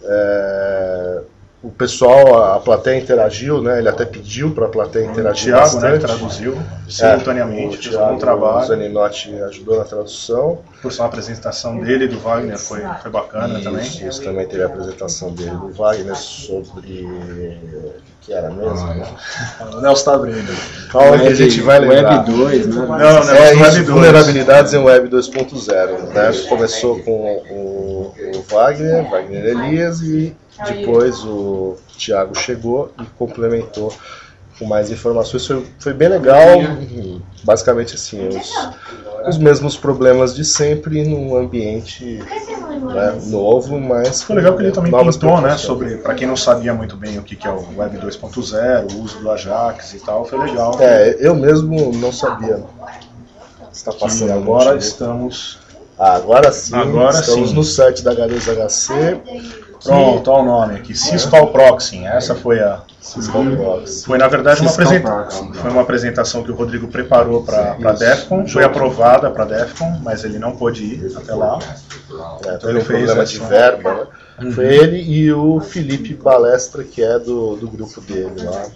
[0.02, 1.22] é,
[1.60, 3.78] o pessoal, a plateia interagiu, né?
[3.78, 7.96] Ele até pediu para a plateia O interagir Thiago, né, traduziu É, simultaneamente, o fez
[7.96, 8.66] um bom trabalho.
[8.68, 10.60] Zaninotti ajudou na tradução.
[10.80, 13.82] Por sinal, a apresentação dele e do Wagner foi, foi bacana também.
[13.82, 19.06] Isso, isso também teve a apresentação dele do Wagner sobre o que era mesmo, né?
[19.72, 20.56] O Nelson tá abrindo.
[20.92, 22.18] Calma que a gente vai lembrar.
[22.18, 22.74] Web 2, né?
[22.76, 23.88] Não, não, É Nelson, isso, Web 2.
[23.88, 26.14] vulnerabilidades em Web 2.0.
[26.14, 26.48] Né?
[26.48, 33.92] Começou com o, o Wagner, Wagner Elias, e depois o Thiago chegou e complementou
[34.58, 35.46] com mais informações.
[35.46, 36.58] Foi, foi bem legal.
[37.44, 38.52] Basicamente assim, os,
[39.28, 42.18] os mesmos problemas de sempre num ambiente
[42.86, 46.74] né, novo, mas Foi legal que ele também pintou, né, sobre, para quem não sabia
[46.74, 50.24] muito bem o que, que é o Web 2.0, o uso do Ajax e tal,
[50.24, 50.76] foi legal.
[50.80, 52.62] É, eu mesmo não sabia.
[53.72, 54.78] Está passando agora agora.
[54.78, 55.58] estamos.
[55.98, 56.74] Ah, agora sim.
[56.74, 57.54] Agora estamos sim.
[57.54, 59.20] no site da H2HC.
[59.84, 60.94] Pronto, olha o nome aqui.
[60.94, 62.04] Cisco Proxy.
[62.04, 62.80] Essa foi a.
[63.00, 64.04] Cisco Proxy.
[64.04, 65.08] Foi na verdade uma, apresenta-
[65.54, 67.92] foi uma apresentação que o Rodrigo preparou para a.
[67.92, 71.58] DEFCON, foi aprovada para a DEFCON, mas ele não pôde ir até lá.
[72.46, 74.50] É, Então ele fez problema essa- de verba, né?
[74.52, 78.66] Foi ele e o Felipe Balestra, que é do, do grupo dele lá.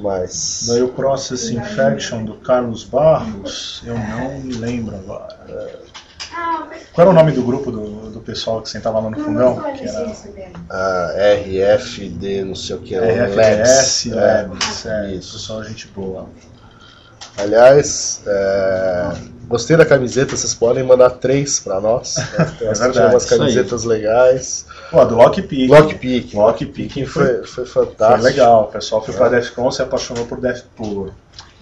[0.00, 0.66] Mas.
[0.68, 5.36] Daí o Process Infection do Carlos Barros, eu não me lembro agora.
[6.92, 9.56] Qual era o nome do grupo do, do pessoal que sentava lá no fundão?
[9.76, 10.12] Que era
[10.70, 11.12] A
[11.44, 14.06] RFD, não sei o que, RFS Labs.
[14.06, 14.86] Labs.
[14.86, 15.32] É, isso.
[15.34, 16.26] pessoal, gente boa.
[17.36, 19.12] Aliás, é,
[19.46, 22.16] gostei da camiseta, vocês podem mandar três pra nós.
[22.16, 22.24] né?
[22.58, 24.66] Tem É verdade, umas camisetas legais.
[24.90, 25.68] Pô, a do Lockpick.
[25.70, 26.34] Lockpick.
[26.34, 28.24] Lockpick foi, foi, foi foi fantástico.
[28.24, 28.62] legal.
[28.64, 31.12] O pessoal foi pra DEFCON, se apaixonou por, Def, por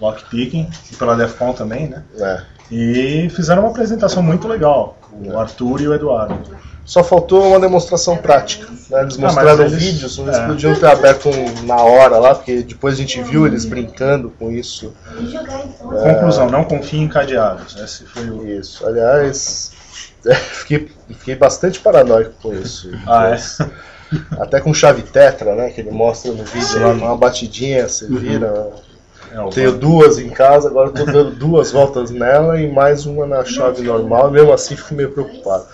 [0.01, 2.03] Lockpicking e pela DEFCON também, né?
[2.19, 2.41] É.
[2.71, 4.97] E fizeram uma apresentação muito legal.
[5.11, 6.37] O Arthur e o Eduardo.
[6.85, 8.65] Só faltou uma demonstração prática.
[8.89, 9.01] né?
[9.01, 10.47] Eles Ah, mostraram mas eles- vídeos, eles é.
[10.47, 14.49] podiam ter aberto um na hora lá, porque depois a gente viu eles brincando com
[14.51, 14.93] isso.
[15.81, 17.75] Conclusão, não confie em cadeados.
[17.77, 18.47] Esse foi o.
[18.47, 18.85] Isso.
[18.87, 19.71] Aliás,
[20.25, 22.89] é, fiquei, fiquei bastante paranoico com isso.
[23.05, 23.37] Ah, é?
[24.39, 25.69] Até com chave tetra, né?
[25.69, 26.79] Que ele mostra no vídeo Sim.
[26.79, 28.69] lá, com uma batidinha, você vira.
[29.31, 33.43] É Tenho duas em casa, agora tô dando duas voltas nela e mais uma na
[33.45, 35.65] chave normal, mesmo assim fico meio preocupado.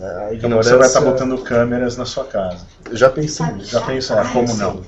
[0.00, 2.58] É, A Então você vai estar botando câmeras na sua casa.
[2.88, 3.70] Eu já pensei nisso.
[3.72, 4.80] Já pensou, ah, como não?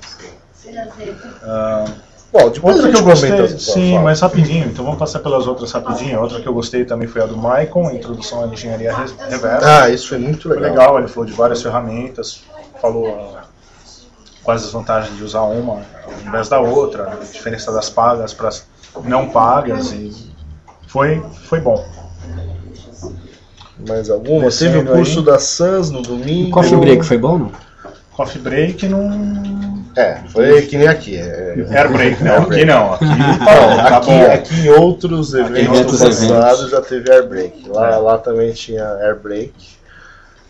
[1.43, 1.85] Ah,
[2.31, 3.37] Bom, depois outra que eu comenta.
[3.43, 4.03] gostei, sim, fala.
[4.03, 6.17] mas rapidinho, então vamos passar pelas outras rapidinho.
[6.19, 9.05] A outra que eu gostei também foi a do Maicon, a introdução à engenharia re-
[9.29, 9.83] reversa.
[9.83, 10.71] Ah, isso foi muito Foi legal.
[10.71, 12.43] legal, ele falou de várias ferramentas,
[12.81, 13.37] falou
[14.45, 18.47] quais as vantagens de usar uma ao invés da outra, a diferença das pagas para
[18.49, 18.65] as
[19.03, 20.13] não pagas e
[20.87, 21.83] foi, foi bom.
[23.87, 24.49] Mais alguma?
[24.49, 25.25] Teve o curso aí.
[25.25, 26.47] da Sans no domingo.
[26.49, 27.51] O Coffee Break foi bom, não?
[28.13, 29.83] Coffee break não.
[29.97, 31.17] É, foi que nem aqui.
[31.17, 31.55] É...
[31.69, 32.43] Air break, não.
[32.43, 32.93] Aqui não.
[32.93, 37.67] Aqui, Não, tá aqui, aqui em outros eventos outros passados já teve air break.
[37.67, 37.95] Lá, É.
[37.97, 39.53] lá também tinha air break.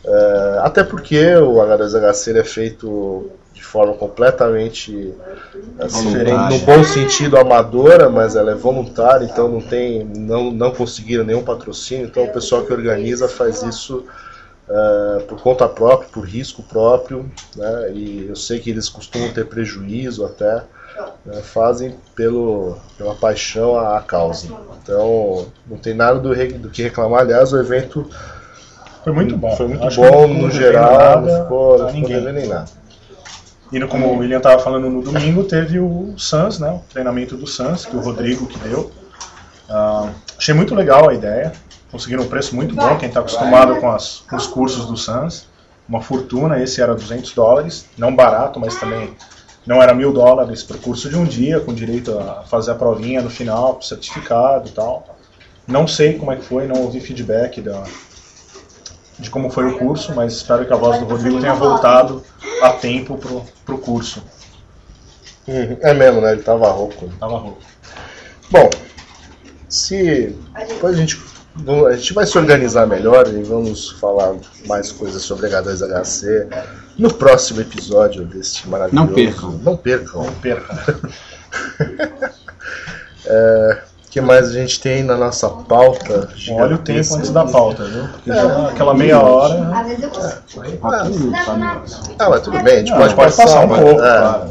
[0.06, 5.13] É, até porque o H2HC ele é feito de forma completamente
[5.80, 6.13] assim,
[6.50, 11.44] no bom sentido amadora, mas ela é voluntária, então não tem, não, não conseguiram nenhum
[11.44, 12.06] patrocínio.
[12.06, 14.06] Então o pessoal que organiza faz isso
[14.70, 17.91] é, por conta própria, por risco próprio, né?
[17.94, 20.63] E eu sei que eles costumam ter prejuízo até
[21.26, 24.48] né, fazem pelo, pela paixão à, causa.
[24.82, 27.22] Então, não tem nada do, re- do que reclamar.
[27.22, 28.10] Aliás, o evento
[29.04, 29.56] Foi muito bom.
[29.56, 32.34] foi muito Acho bom no geral, devendo não nada ficou, não ficou ninguém.
[32.34, 32.65] nem nada.
[33.76, 37.36] E no- como o William estava falando no domingo, teve o SANS, né, o treinamento
[37.36, 38.90] do SANS, que o Rodrigo que deu.
[39.70, 41.52] Ah, achei muito legal a ideia.
[41.92, 42.96] Conseguiram um preço muito bom.
[42.98, 45.48] Quem está acostumado com, as- com os cursos do SANS,
[45.90, 46.58] uma fortuna.
[46.62, 49.14] Esse era 200 dólares, não barato, mas também
[49.68, 52.76] não era mil dólares para o curso de um dia, com direito a fazer a
[52.76, 55.18] provinha no final, certificado e tal.
[55.68, 57.84] Não sei como é que foi, não ouvi feedback da,
[59.20, 62.24] de como foi o curso, mas espero que a voz do Rodrigo tenha voltado
[62.62, 64.24] a tempo pro, pro curso.
[65.48, 66.32] Uhum, É mesmo, né?
[66.32, 67.10] Ele tava rouco.
[67.20, 67.62] Tava rouco.
[68.50, 68.70] Bom,
[69.70, 70.36] se
[70.68, 71.20] depois a gente
[71.88, 74.36] a gente vai se organizar melhor e vamos falar
[74.68, 76.50] mais coisas sobre H2HC
[76.98, 79.08] no próximo episódio deste maravilhoso.
[79.08, 79.52] Não percam.
[79.64, 80.24] Não percam.
[80.26, 81.00] Não perca.
[83.26, 86.30] O que mais a gente tem na nossa pauta?
[86.51, 88.08] Olha o tempo antes da pauta, viu?
[88.08, 89.56] Porque já aquela meia hora.
[89.56, 90.41] Um minuto, tá.
[92.17, 94.49] Ah, mas tudo bem, a gente pode, pode passar um mas- pouco, é, claro.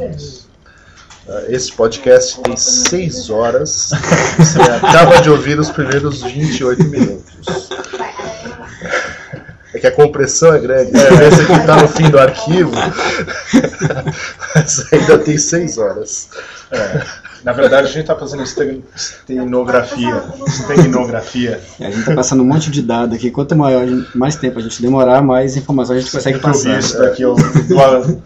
[1.47, 3.89] Esse podcast tem 6 horas.
[4.37, 7.69] Você acaba de ouvir os primeiros 28 minutos.
[9.73, 10.91] É que a compressão é grande.
[10.91, 12.71] Você pensa que tá no fim do arquivo,
[14.53, 16.29] mas ainda tem 6 horas.
[16.69, 17.24] É.
[17.45, 20.23] Na verdade, a gente está fazendo esten- estenografia.
[20.47, 21.61] Estenografia.
[21.79, 23.29] É, a gente tá passando um monte de dado aqui.
[23.29, 26.79] Quanto maior, mais tempo a gente demorar, mais informação a gente consegue passar.
[26.79, 27.35] isso daqui ao,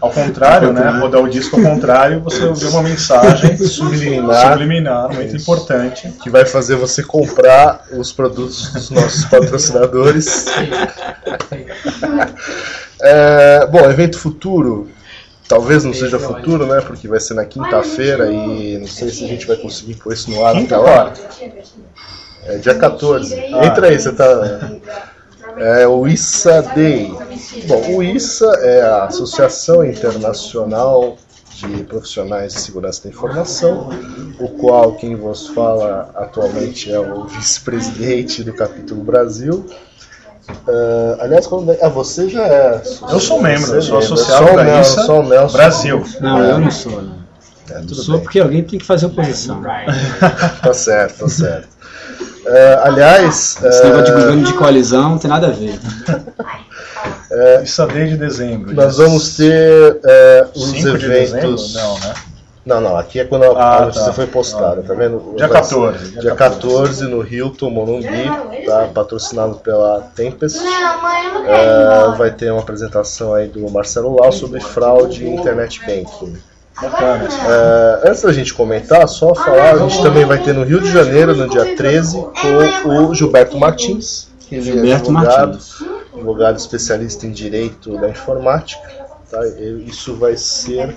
[0.00, 0.88] ao contrário, né?
[0.98, 4.52] Rodar o disco ao contrário, você ouvir uma mensagem Subliminar.
[4.52, 6.08] subliminar, muito importante.
[6.22, 10.46] Que vai fazer você comprar os produtos dos nossos patrocinadores.
[13.02, 14.88] É, bom, evento futuro.
[15.50, 16.80] Talvez não seja futuro, né?
[16.80, 20.30] Porque vai ser na quinta-feira e não sei se a gente vai conseguir pôr isso
[20.30, 21.12] no ar até lá.
[22.44, 23.34] É dia 14.
[23.34, 24.70] Entra aí, você tá.
[25.56, 27.12] É o ISA Day.
[27.66, 31.18] Bom, o ISA é a Associação Internacional
[31.52, 33.90] de Profissionais de Segurança da Informação,
[34.38, 39.66] o qual quem vos fala atualmente é o vice-presidente do capítulo Brasil.
[40.68, 41.76] Ah, aliás, quando...
[41.80, 42.82] ah, você já é.
[43.10, 45.52] Eu sou membro, eu sou é associado o da Nel- ISA só o Nelson.
[45.56, 46.04] Brasil.
[46.20, 47.02] Não, eu não sou.
[47.02, 47.20] Não.
[47.70, 48.22] É, Eu tudo sou bem.
[48.24, 49.62] porque alguém tem que fazer oposição.
[50.62, 51.68] Tá certo, tá certo.
[52.46, 55.78] Ah, aliás, Esse negócio de ah, governo de coalizão não tem nada a ver.
[57.62, 58.74] Isso é desde dezembro.
[58.74, 61.38] nós vamos ter é, os 5 de dezembro?
[61.46, 61.74] eventos.
[61.74, 62.14] Não, né?
[62.64, 64.12] Não, não, aqui é quando a Ah, a notícia tá.
[64.12, 65.34] foi postada, tá vendo?
[65.36, 68.06] Dia Vai ser 14, dia Dia 14 no Hilton Morumbi,
[68.66, 68.88] tá?
[68.94, 70.58] Patrocinado pela Tempest.
[70.58, 72.10] Não, mãe, eu não quero É, embora.
[72.18, 76.36] vai ter uma apresentação aí do Marcelo Lau sobre fraude em internet banking.
[76.80, 77.28] Bacana.
[78.04, 80.90] É, antes da gente comentar, só falar, a gente também vai ter no Rio de
[80.90, 82.16] Janeiro, no dia 13,
[82.82, 85.82] com o Gilberto Martins, que é Gilberto advogado, Martins.
[86.14, 88.80] advogado especialista em direito da informática.
[89.30, 89.46] Tá?
[89.46, 90.96] E Isso vai ser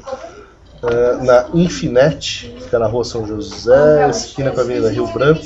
[0.83, 5.41] eh, na Infinet, fica na rua São José, esquina com a Avenida Rio Branco,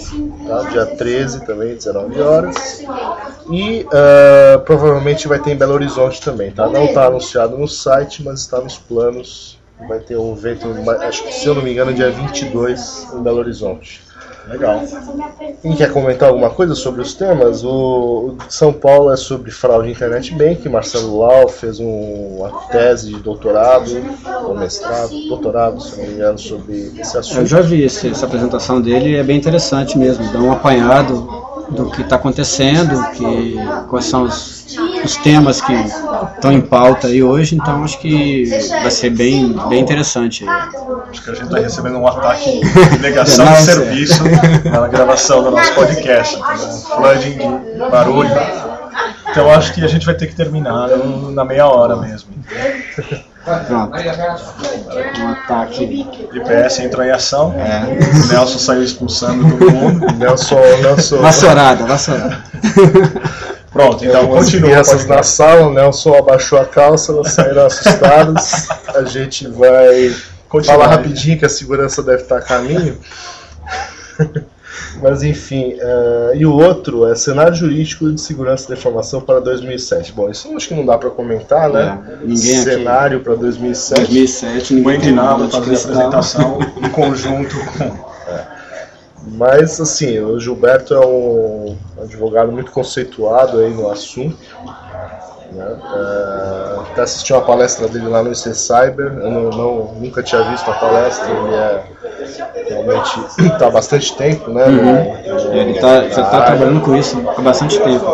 [0.47, 0.69] tá?
[0.69, 2.84] dia 13 também, 19 horas.
[3.52, 6.67] E eh, provavelmente vai ter em Belo Horizonte também, tá?
[6.67, 9.58] Não está anunciado no site, mas está nos planos.
[9.88, 10.67] Vai ter um evento,
[11.02, 14.07] acho que se eu não me engano, dia 22 em Belo Horizonte.
[14.49, 14.81] Legal.
[15.62, 17.63] Quem quer comentar alguma coisa sobre os temas?
[17.65, 20.67] O São Paulo é sobre fraude em internet bank.
[20.69, 23.91] Marcelo Lau fez um- uma tese de doutorado,
[24.45, 27.45] ou mestrado, doutorado, se não me engano, sobre esse Eu assunto.
[27.45, 31.27] já vi esse- essa apresentação dele, é bem interessante mesmo, dá um apanhado
[31.69, 33.57] do que está acontecendo, que,
[33.89, 34.65] quais são os,
[35.03, 38.45] os temas que estão em pauta aí hoje, então acho que
[38.81, 40.45] vai ser bem, bem interessante.
[41.10, 42.60] Acho que a gente está recebendo um ataque
[42.91, 44.23] de negação de serviço
[44.65, 46.36] na gravação do nosso podcast.
[46.38, 48.29] Um flooding de barulho.
[49.29, 52.29] Então acho que a gente vai ter que terminar no- na meia hora mesmo.
[53.67, 53.93] Pronto.
[55.21, 56.05] Um ataque.
[56.33, 57.53] GPS entrou em ação.
[57.57, 57.83] É.
[58.23, 60.05] O Nelson saiu expulsando todo mundo.
[60.17, 62.43] Nelson, Nelson, Vassourada, vassourada.
[63.71, 64.82] Pronto, então algumas continua.
[65.08, 68.67] na sala, o Nelson abaixou a calça, elas saíram assustadas.
[68.95, 70.15] A gente vai
[70.47, 70.77] Continua.
[70.77, 72.97] falar rapidinho que a segurança deve estar a caminho.
[75.01, 80.12] Mas enfim, eh, e o outro é cenário jurídico de segurança da informação para 2007.
[80.12, 81.99] Bom, isso acho que não dá para comentar, né?
[82.08, 83.99] É, ninguém cenário para 2007.
[84.01, 88.07] 2007, Mãe ninguém de nada fazer a apresentação em conjunto com.
[89.32, 94.38] Mas assim, o Gilberto é um advogado muito conceituado aí no assunto.
[95.52, 95.78] Né?
[95.96, 99.08] Eh, até assisti uma palestra dele lá no IC Cyber.
[99.20, 101.30] Eu não, não- nunca tinha visto a palestra.
[101.30, 101.84] Ele é
[102.70, 104.66] realmente está há bastante tempo, né?
[104.68, 106.46] no- Ele tá, está área.
[106.46, 108.06] trabalhando com isso há bastante tempo.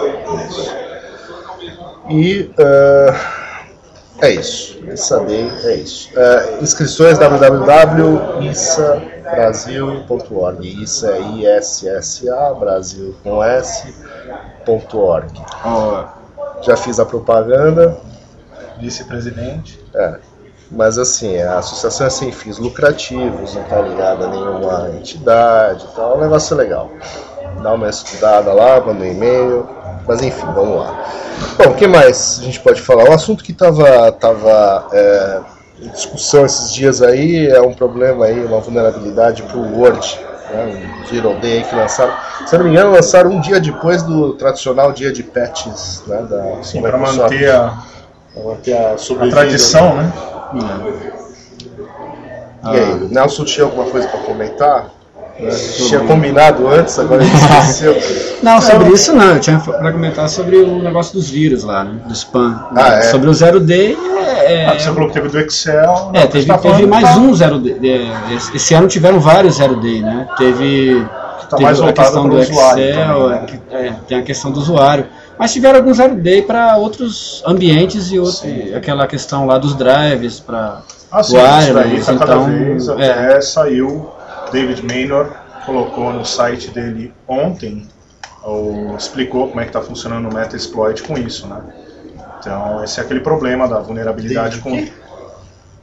[2.09, 3.13] E eh,
[4.21, 4.79] é isso.
[5.25, 6.09] Day é isso.
[6.15, 7.17] Eh, inscrições
[9.35, 10.83] www.issabrasil.org.
[10.83, 15.31] Isso é I-S-S-A, Brasil com S.org.
[16.61, 17.97] Já fiz a propaganda,
[18.79, 19.83] Vice-presidente.
[19.95, 20.19] é.
[20.71, 25.95] Mas assim, a associação é sem fins lucrativos, não está ligada a nenhuma entidade e
[25.95, 26.17] tal.
[26.17, 26.89] O negócio é legal.
[27.61, 29.69] Dá uma estudada lá, manda um e-mail.
[30.07, 31.05] Mas enfim, vamos lá.
[31.57, 33.07] Bom, o que mais a gente pode falar?
[33.07, 35.41] Um assunto que estava tava, é,
[35.89, 40.19] discussão esses dias aí é um problema aí, uma vulnerabilidade para o Word.
[40.51, 42.13] Né, um Zero Day aí que lançaram.
[42.45, 46.63] Se não me engano, lançaram um dia depois do tradicional dia de patches né, da
[46.63, 47.77] Sim, para manter a,
[48.33, 50.11] Pra manter a a tradição, né?
[52.63, 54.89] E aí, o Nelson tinha alguma coisa para comentar?
[55.39, 55.49] Né?
[55.87, 57.95] Tinha combinado antes, agora a gente esqueceu.
[58.43, 59.35] Não, sobre isso não.
[59.35, 62.01] Eu tinha para comentar sobre o negócio dos vírus lá, né?
[62.05, 62.67] Do spam.
[62.75, 63.01] Ah, é?
[63.03, 63.97] Sobre o Zero Day,
[64.43, 66.11] é, Ah, você falou que teve do Excel.
[66.13, 67.77] é, teve, tá teve mais tá- um Zero Day.
[68.31, 70.27] é, esse- ano tiveram vários Zero Day, né?
[70.37, 71.05] Teve,
[71.49, 73.59] tá teve mais a questão do usuário Excel, também, né?
[73.71, 75.05] é, é, tem a questão do usuário.
[75.37, 80.39] Mas tiveram alguns Zero Day para outros ambientes e outro, aquela questão lá dos drives
[80.39, 82.91] para Ah, sim, o daí wireless, tá cada então, vez é.
[82.93, 84.09] até saiu.
[84.51, 85.31] David Maynor
[85.65, 87.87] colocou no site dele ontem,
[88.43, 91.57] ou explicou como é que está funcionando o Metasploit com isso, né?
[92.51, 95.03] Então, esse é aquele problema da vulnerabilidade David com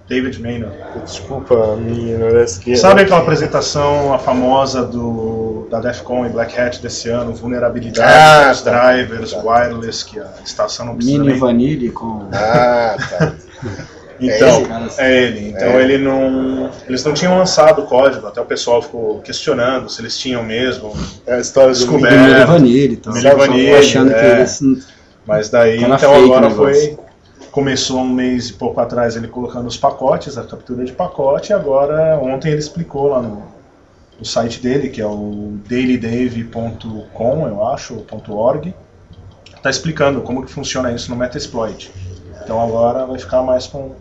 [0.09, 0.71] David Maynor.
[1.05, 6.83] Desculpa, minha ignorância que Sabe aquela apresentação, a famosa do, da DEFCON e Black Hat
[6.83, 8.71] desse ano, vulnerabilidade Ah, dos tá.
[8.93, 11.39] drivers, wireless, que a estação não precisa Mini nem...
[11.39, 12.29] Vanille com.
[12.33, 13.33] Ah, tá.
[14.23, 14.91] Então, ele?
[14.99, 15.49] é ele.
[15.49, 15.83] Então É.
[15.83, 16.71] ele não.
[16.87, 20.95] Eles não tinham lançado o código, até o pessoal ficou questionando se eles tinham mesmo.
[21.27, 23.15] É a história do É, Milho Vanille e tal.
[23.15, 24.33] Milho Vanille, achando que é.
[24.33, 24.61] eles
[25.27, 26.99] Mas daí, Era então fake o agora foi.
[27.51, 31.53] Começou um mês e pouco atrás ele colocando os pacotes, a captura de pacote, e
[31.53, 33.43] agora ontem ele explicou lá no,
[34.19, 38.73] no site dele, que é o dailydave.com, eu acho, .org,
[39.63, 41.91] tá explicando como que funciona isso no Metasploit.
[42.43, 43.95] Então agora vai ficar mais com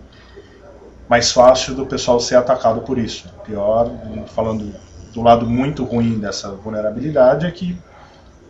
[1.10, 3.28] mais fácil do pessoal ser atacado por isso.
[3.44, 3.92] Pior,
[4.28, 4.72] falando
[5.12, 7.76] do lado muito ruim dessa vulnerabilidade é que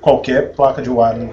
[0.01, 1.31] qualquer placa de wireless,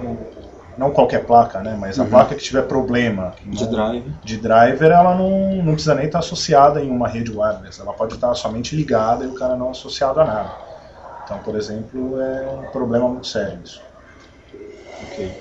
[0.77, 4.13] não qualquer placa, né, mas a placa que tiver problema de não- drive.
[4.23, 7.81] de driver, ela não, não precisa nem estar associada em uma rede wireless.
[7.81, 10.49] Ela pode estar somente ligada e o cara não associado a nada.
[11.23, 13.81] Então, por exemplo, é um problema muito sério isso.
[15.11, 15.31] Ok.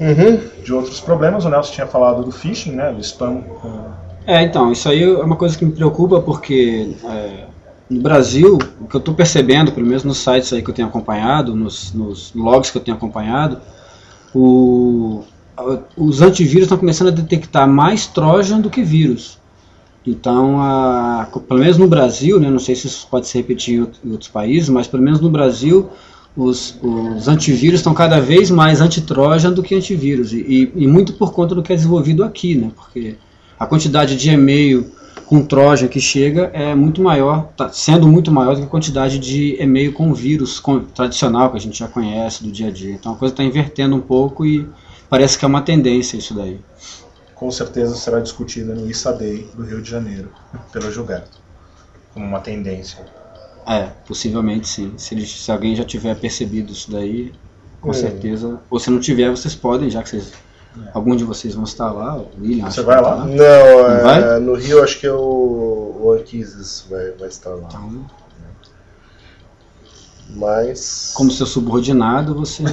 [0.00, 0.62] Uhum.
[0.62, 3.70] De outros problemas, o Nelson tinha falado do phishing, né, do spam com
[4.26, 7.44] É, então, isso aí é uma coisa que me preocupa porque é,
[7.90, 10.88] no Brasil, o que eu estou percebendo, pelo menos nos sites aí que eu tenho
[10.88, 13.60] acompanhado, nos, nos logs que eu tenho acompanhado,
[14.34, 15.22] o-
[15.96, 19.38] os antivírus estão começando a detectar mais Trojan do que vírus.
[20.06, 23.80] Então, a- pelo menos no Brasil, né, não sei se isso pode se repetir em
[23.80, 25.88] out- em outros países, mas pelo menos no Brasil,
[26.36, 30.32] os, os antivírus estão cada vez mais anti-Trojan do que antivírus.
[30.32, 33.16] E- e muito por conta do que é desenvolvido aqui, né, porque
[33.58, 34.90] a quantidade de e-mail
[35.32, 39.18] com Trojan que chega é muito maior, tá sendo muito maior do que a quantidade
[39.18, 42.92] de e-mail com vírus com- tradicional que a gente já conhece do dia a dia.
[42.92, 44.68] Então a coisa está invertendo um pouco e
[45.08, 46.60] parece que é uma tendência isso daí.
[47.34, 50.28] com certeza será discutida no ISA Day do Rio de Janeiro,
[50.70, 51.38] pelo Gilberto,
[52.12, 52.98] como uma tendência.
[53.66, 54.92] É, possivelmente sim.
[54.98, 57.32] Se, eles- se alguém já tiver percebido isso daí,
[57.80, 57.94] com É.
[57.94, 58.60] certeza.
[58.70, 60.30] Ou se não tiver, vocês podem, já que vocês.
[60.94, 62.70] Algum de vocês vão estar lá, o William.
[62.70, 63.24] Você vai tá lá?
[63.26, 63.34] Não,
[63.90, 64.40] é, vai?
[64.40, 67.68] no Rio acho que é o, o Anquises vai, vai estar lá.
[67.68, 68.06] Então,
[70.30, 71.12] Mas.
[71.14, 72.62] como seu subordinado, você.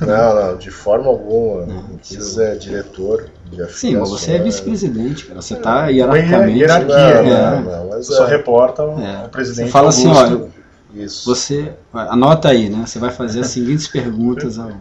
[0.00, 1.66] Não, não, de forma alguma.
[1.66, 4.42] Não, O Anquises é diretor de Sim, mas você é afiliações.
[4.44, 5.40] vice-presidente, cara.
[5.40, 6.58] Você está hierarquicamente.
[6.58, 7.60] hierarquia, Não, é.
[7.60, 9.16] não, não, mas Você só é, reporta ao É.
[9.22, 10.50] ao presidente Você fala assim, Augusto.
[10.92, 11.24] olha, isso.
[11.24, 11.72] você.
[11.92, 12.84] Anota aí, né?
[12.86, 14.72] Você vai fazer as seguintes perguntas ao.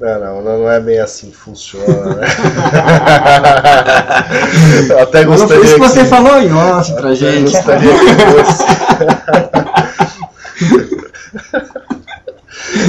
[0.00, 2.26] Não, não, não, é bem assim que funciona, né?
[4.90, 7.52] Eu até Mas não gostaria foi isso que você falou em off pra Eu gente.
[7.52, 8.64] gostaria que fosse.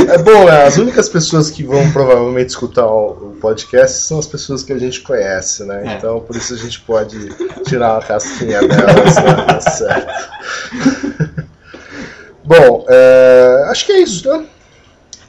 [0.09, 0.63] É bom, né?
[0.65, 4.77] as únicas pessoas que vão provavelmente escutar o o podcast são as pessoas que a
[4.77, 5.83] gente conhece, né?
[5.85, 5.97] É.
[5.97, 7.29] Então por isso a gente pode
[7.65, 9.45] tirar uma casquinha delas, né?
[9.47, 10.29] Tá certo.
[12.43, 14.45] Bom, é, acho que é isso, né?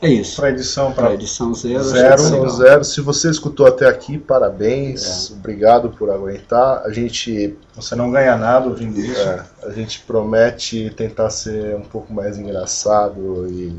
[0.06, 0.36] É isso.
[0.36, 1.82] Para edição, Para edição zero.
[1.84, 2.22] Zero.
[2.22, 2.48] é legal.
[2.50, 2.84] zero.
[2.84, 5.30] Se você escutou até aqui, parabéns.
[5.30, 5.34] É.
[5.34, 6.82] Obrigado por aguentar.
[6.84, 9.20] A gente você não ganha nada ouvindo isso.
[9.20, 13.74] É, a gente promete tentar ser um pouco mais engraçado e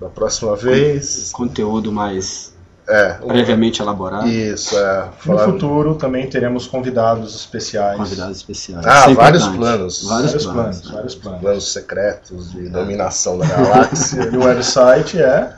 [0.00, 1.30] da próxima vez.
[1.32, 2.52] Conteúdo mais
[2.88, 4.26] É, previamente elaborado.
[4.28, 5.04] isso, é.
[5.24, 7.96] E no Falar, futuro também teremos convidados especiais.
[7.96, 8.84] Convidados especiais.
[8.84, 9.58] Ah, Isso é vários importante.
[9.58, 10.02] planos.
[10.04, 10.52] Vários, Vários planos.
[10.54, 10.92] planos, né?
[10.94, 11.40] vários planos.
[11.40, 14.28] planos secretos de dominação da galáxia.
[14.32, 15.52] E o website é,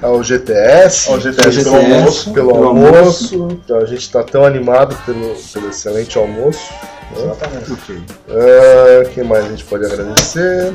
[0.00, 1.94] Ao GTS, ao GTS pelo GTS.
[1.94, 2.32] almoço.
[2.32, 3.48] pelo, pelo almoço.
[3.50, 6.72] Então, a gente está tão animado pelo, pelo excelente almoço.
[7.12, 7.22] né?
[7.22, 7.72] Exatamente.
[7.72, 8.02] Ok.
[9.04, 10.72] O que mais a gente pode agradecer?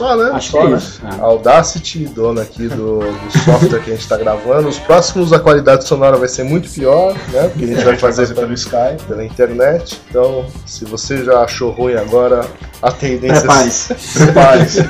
[0.00, 0.30] só, né?
[0.32, 0.76] Acho que é né?
[0.78, 1.04] isso.
[1.04, 1.18] Né?
[1.20, 4.68] Audacity, dona aqui do, do software que a gente está gravando.
[4.68, 7.48] Os próximos, a qualidade sonora vai ser muito pior, né?
[7.48, 10.00] Porque a gente vai fazer pelo Skype, pela internet.
[10.08, 12.46] Então, se você já achou ruim agora,
[12.80, 13.94] a tendência é Prepare-se.
[14.18, 14.80] Prepare-se.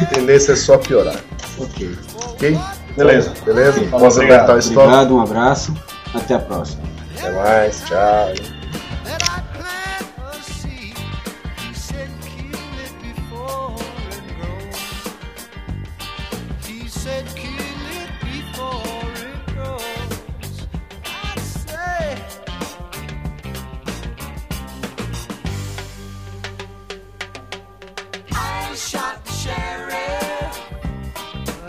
[0.00, 1.16] a tendência é só piorar.
[1.58, 1.90] Ok.
[2.28, 2.58] Ok?
[2.96, 3.32] Beleza.
[3.44, 3.84] Beleza?
[3.90, 4.58] Vamos apertar o.
[4.58, 5.74] Obrigado, um abraço.
[6.14, 6.82] Até a próxima.
[7.18, 7.82] Até mais.
[7.82, 8.55] Tchau.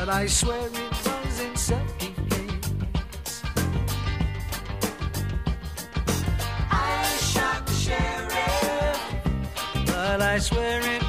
[0.07, 3.43] but I swear it was in second place.
[6.71, 8.99] I shot the sheriff,
[9.85, 11.06] but I swear it.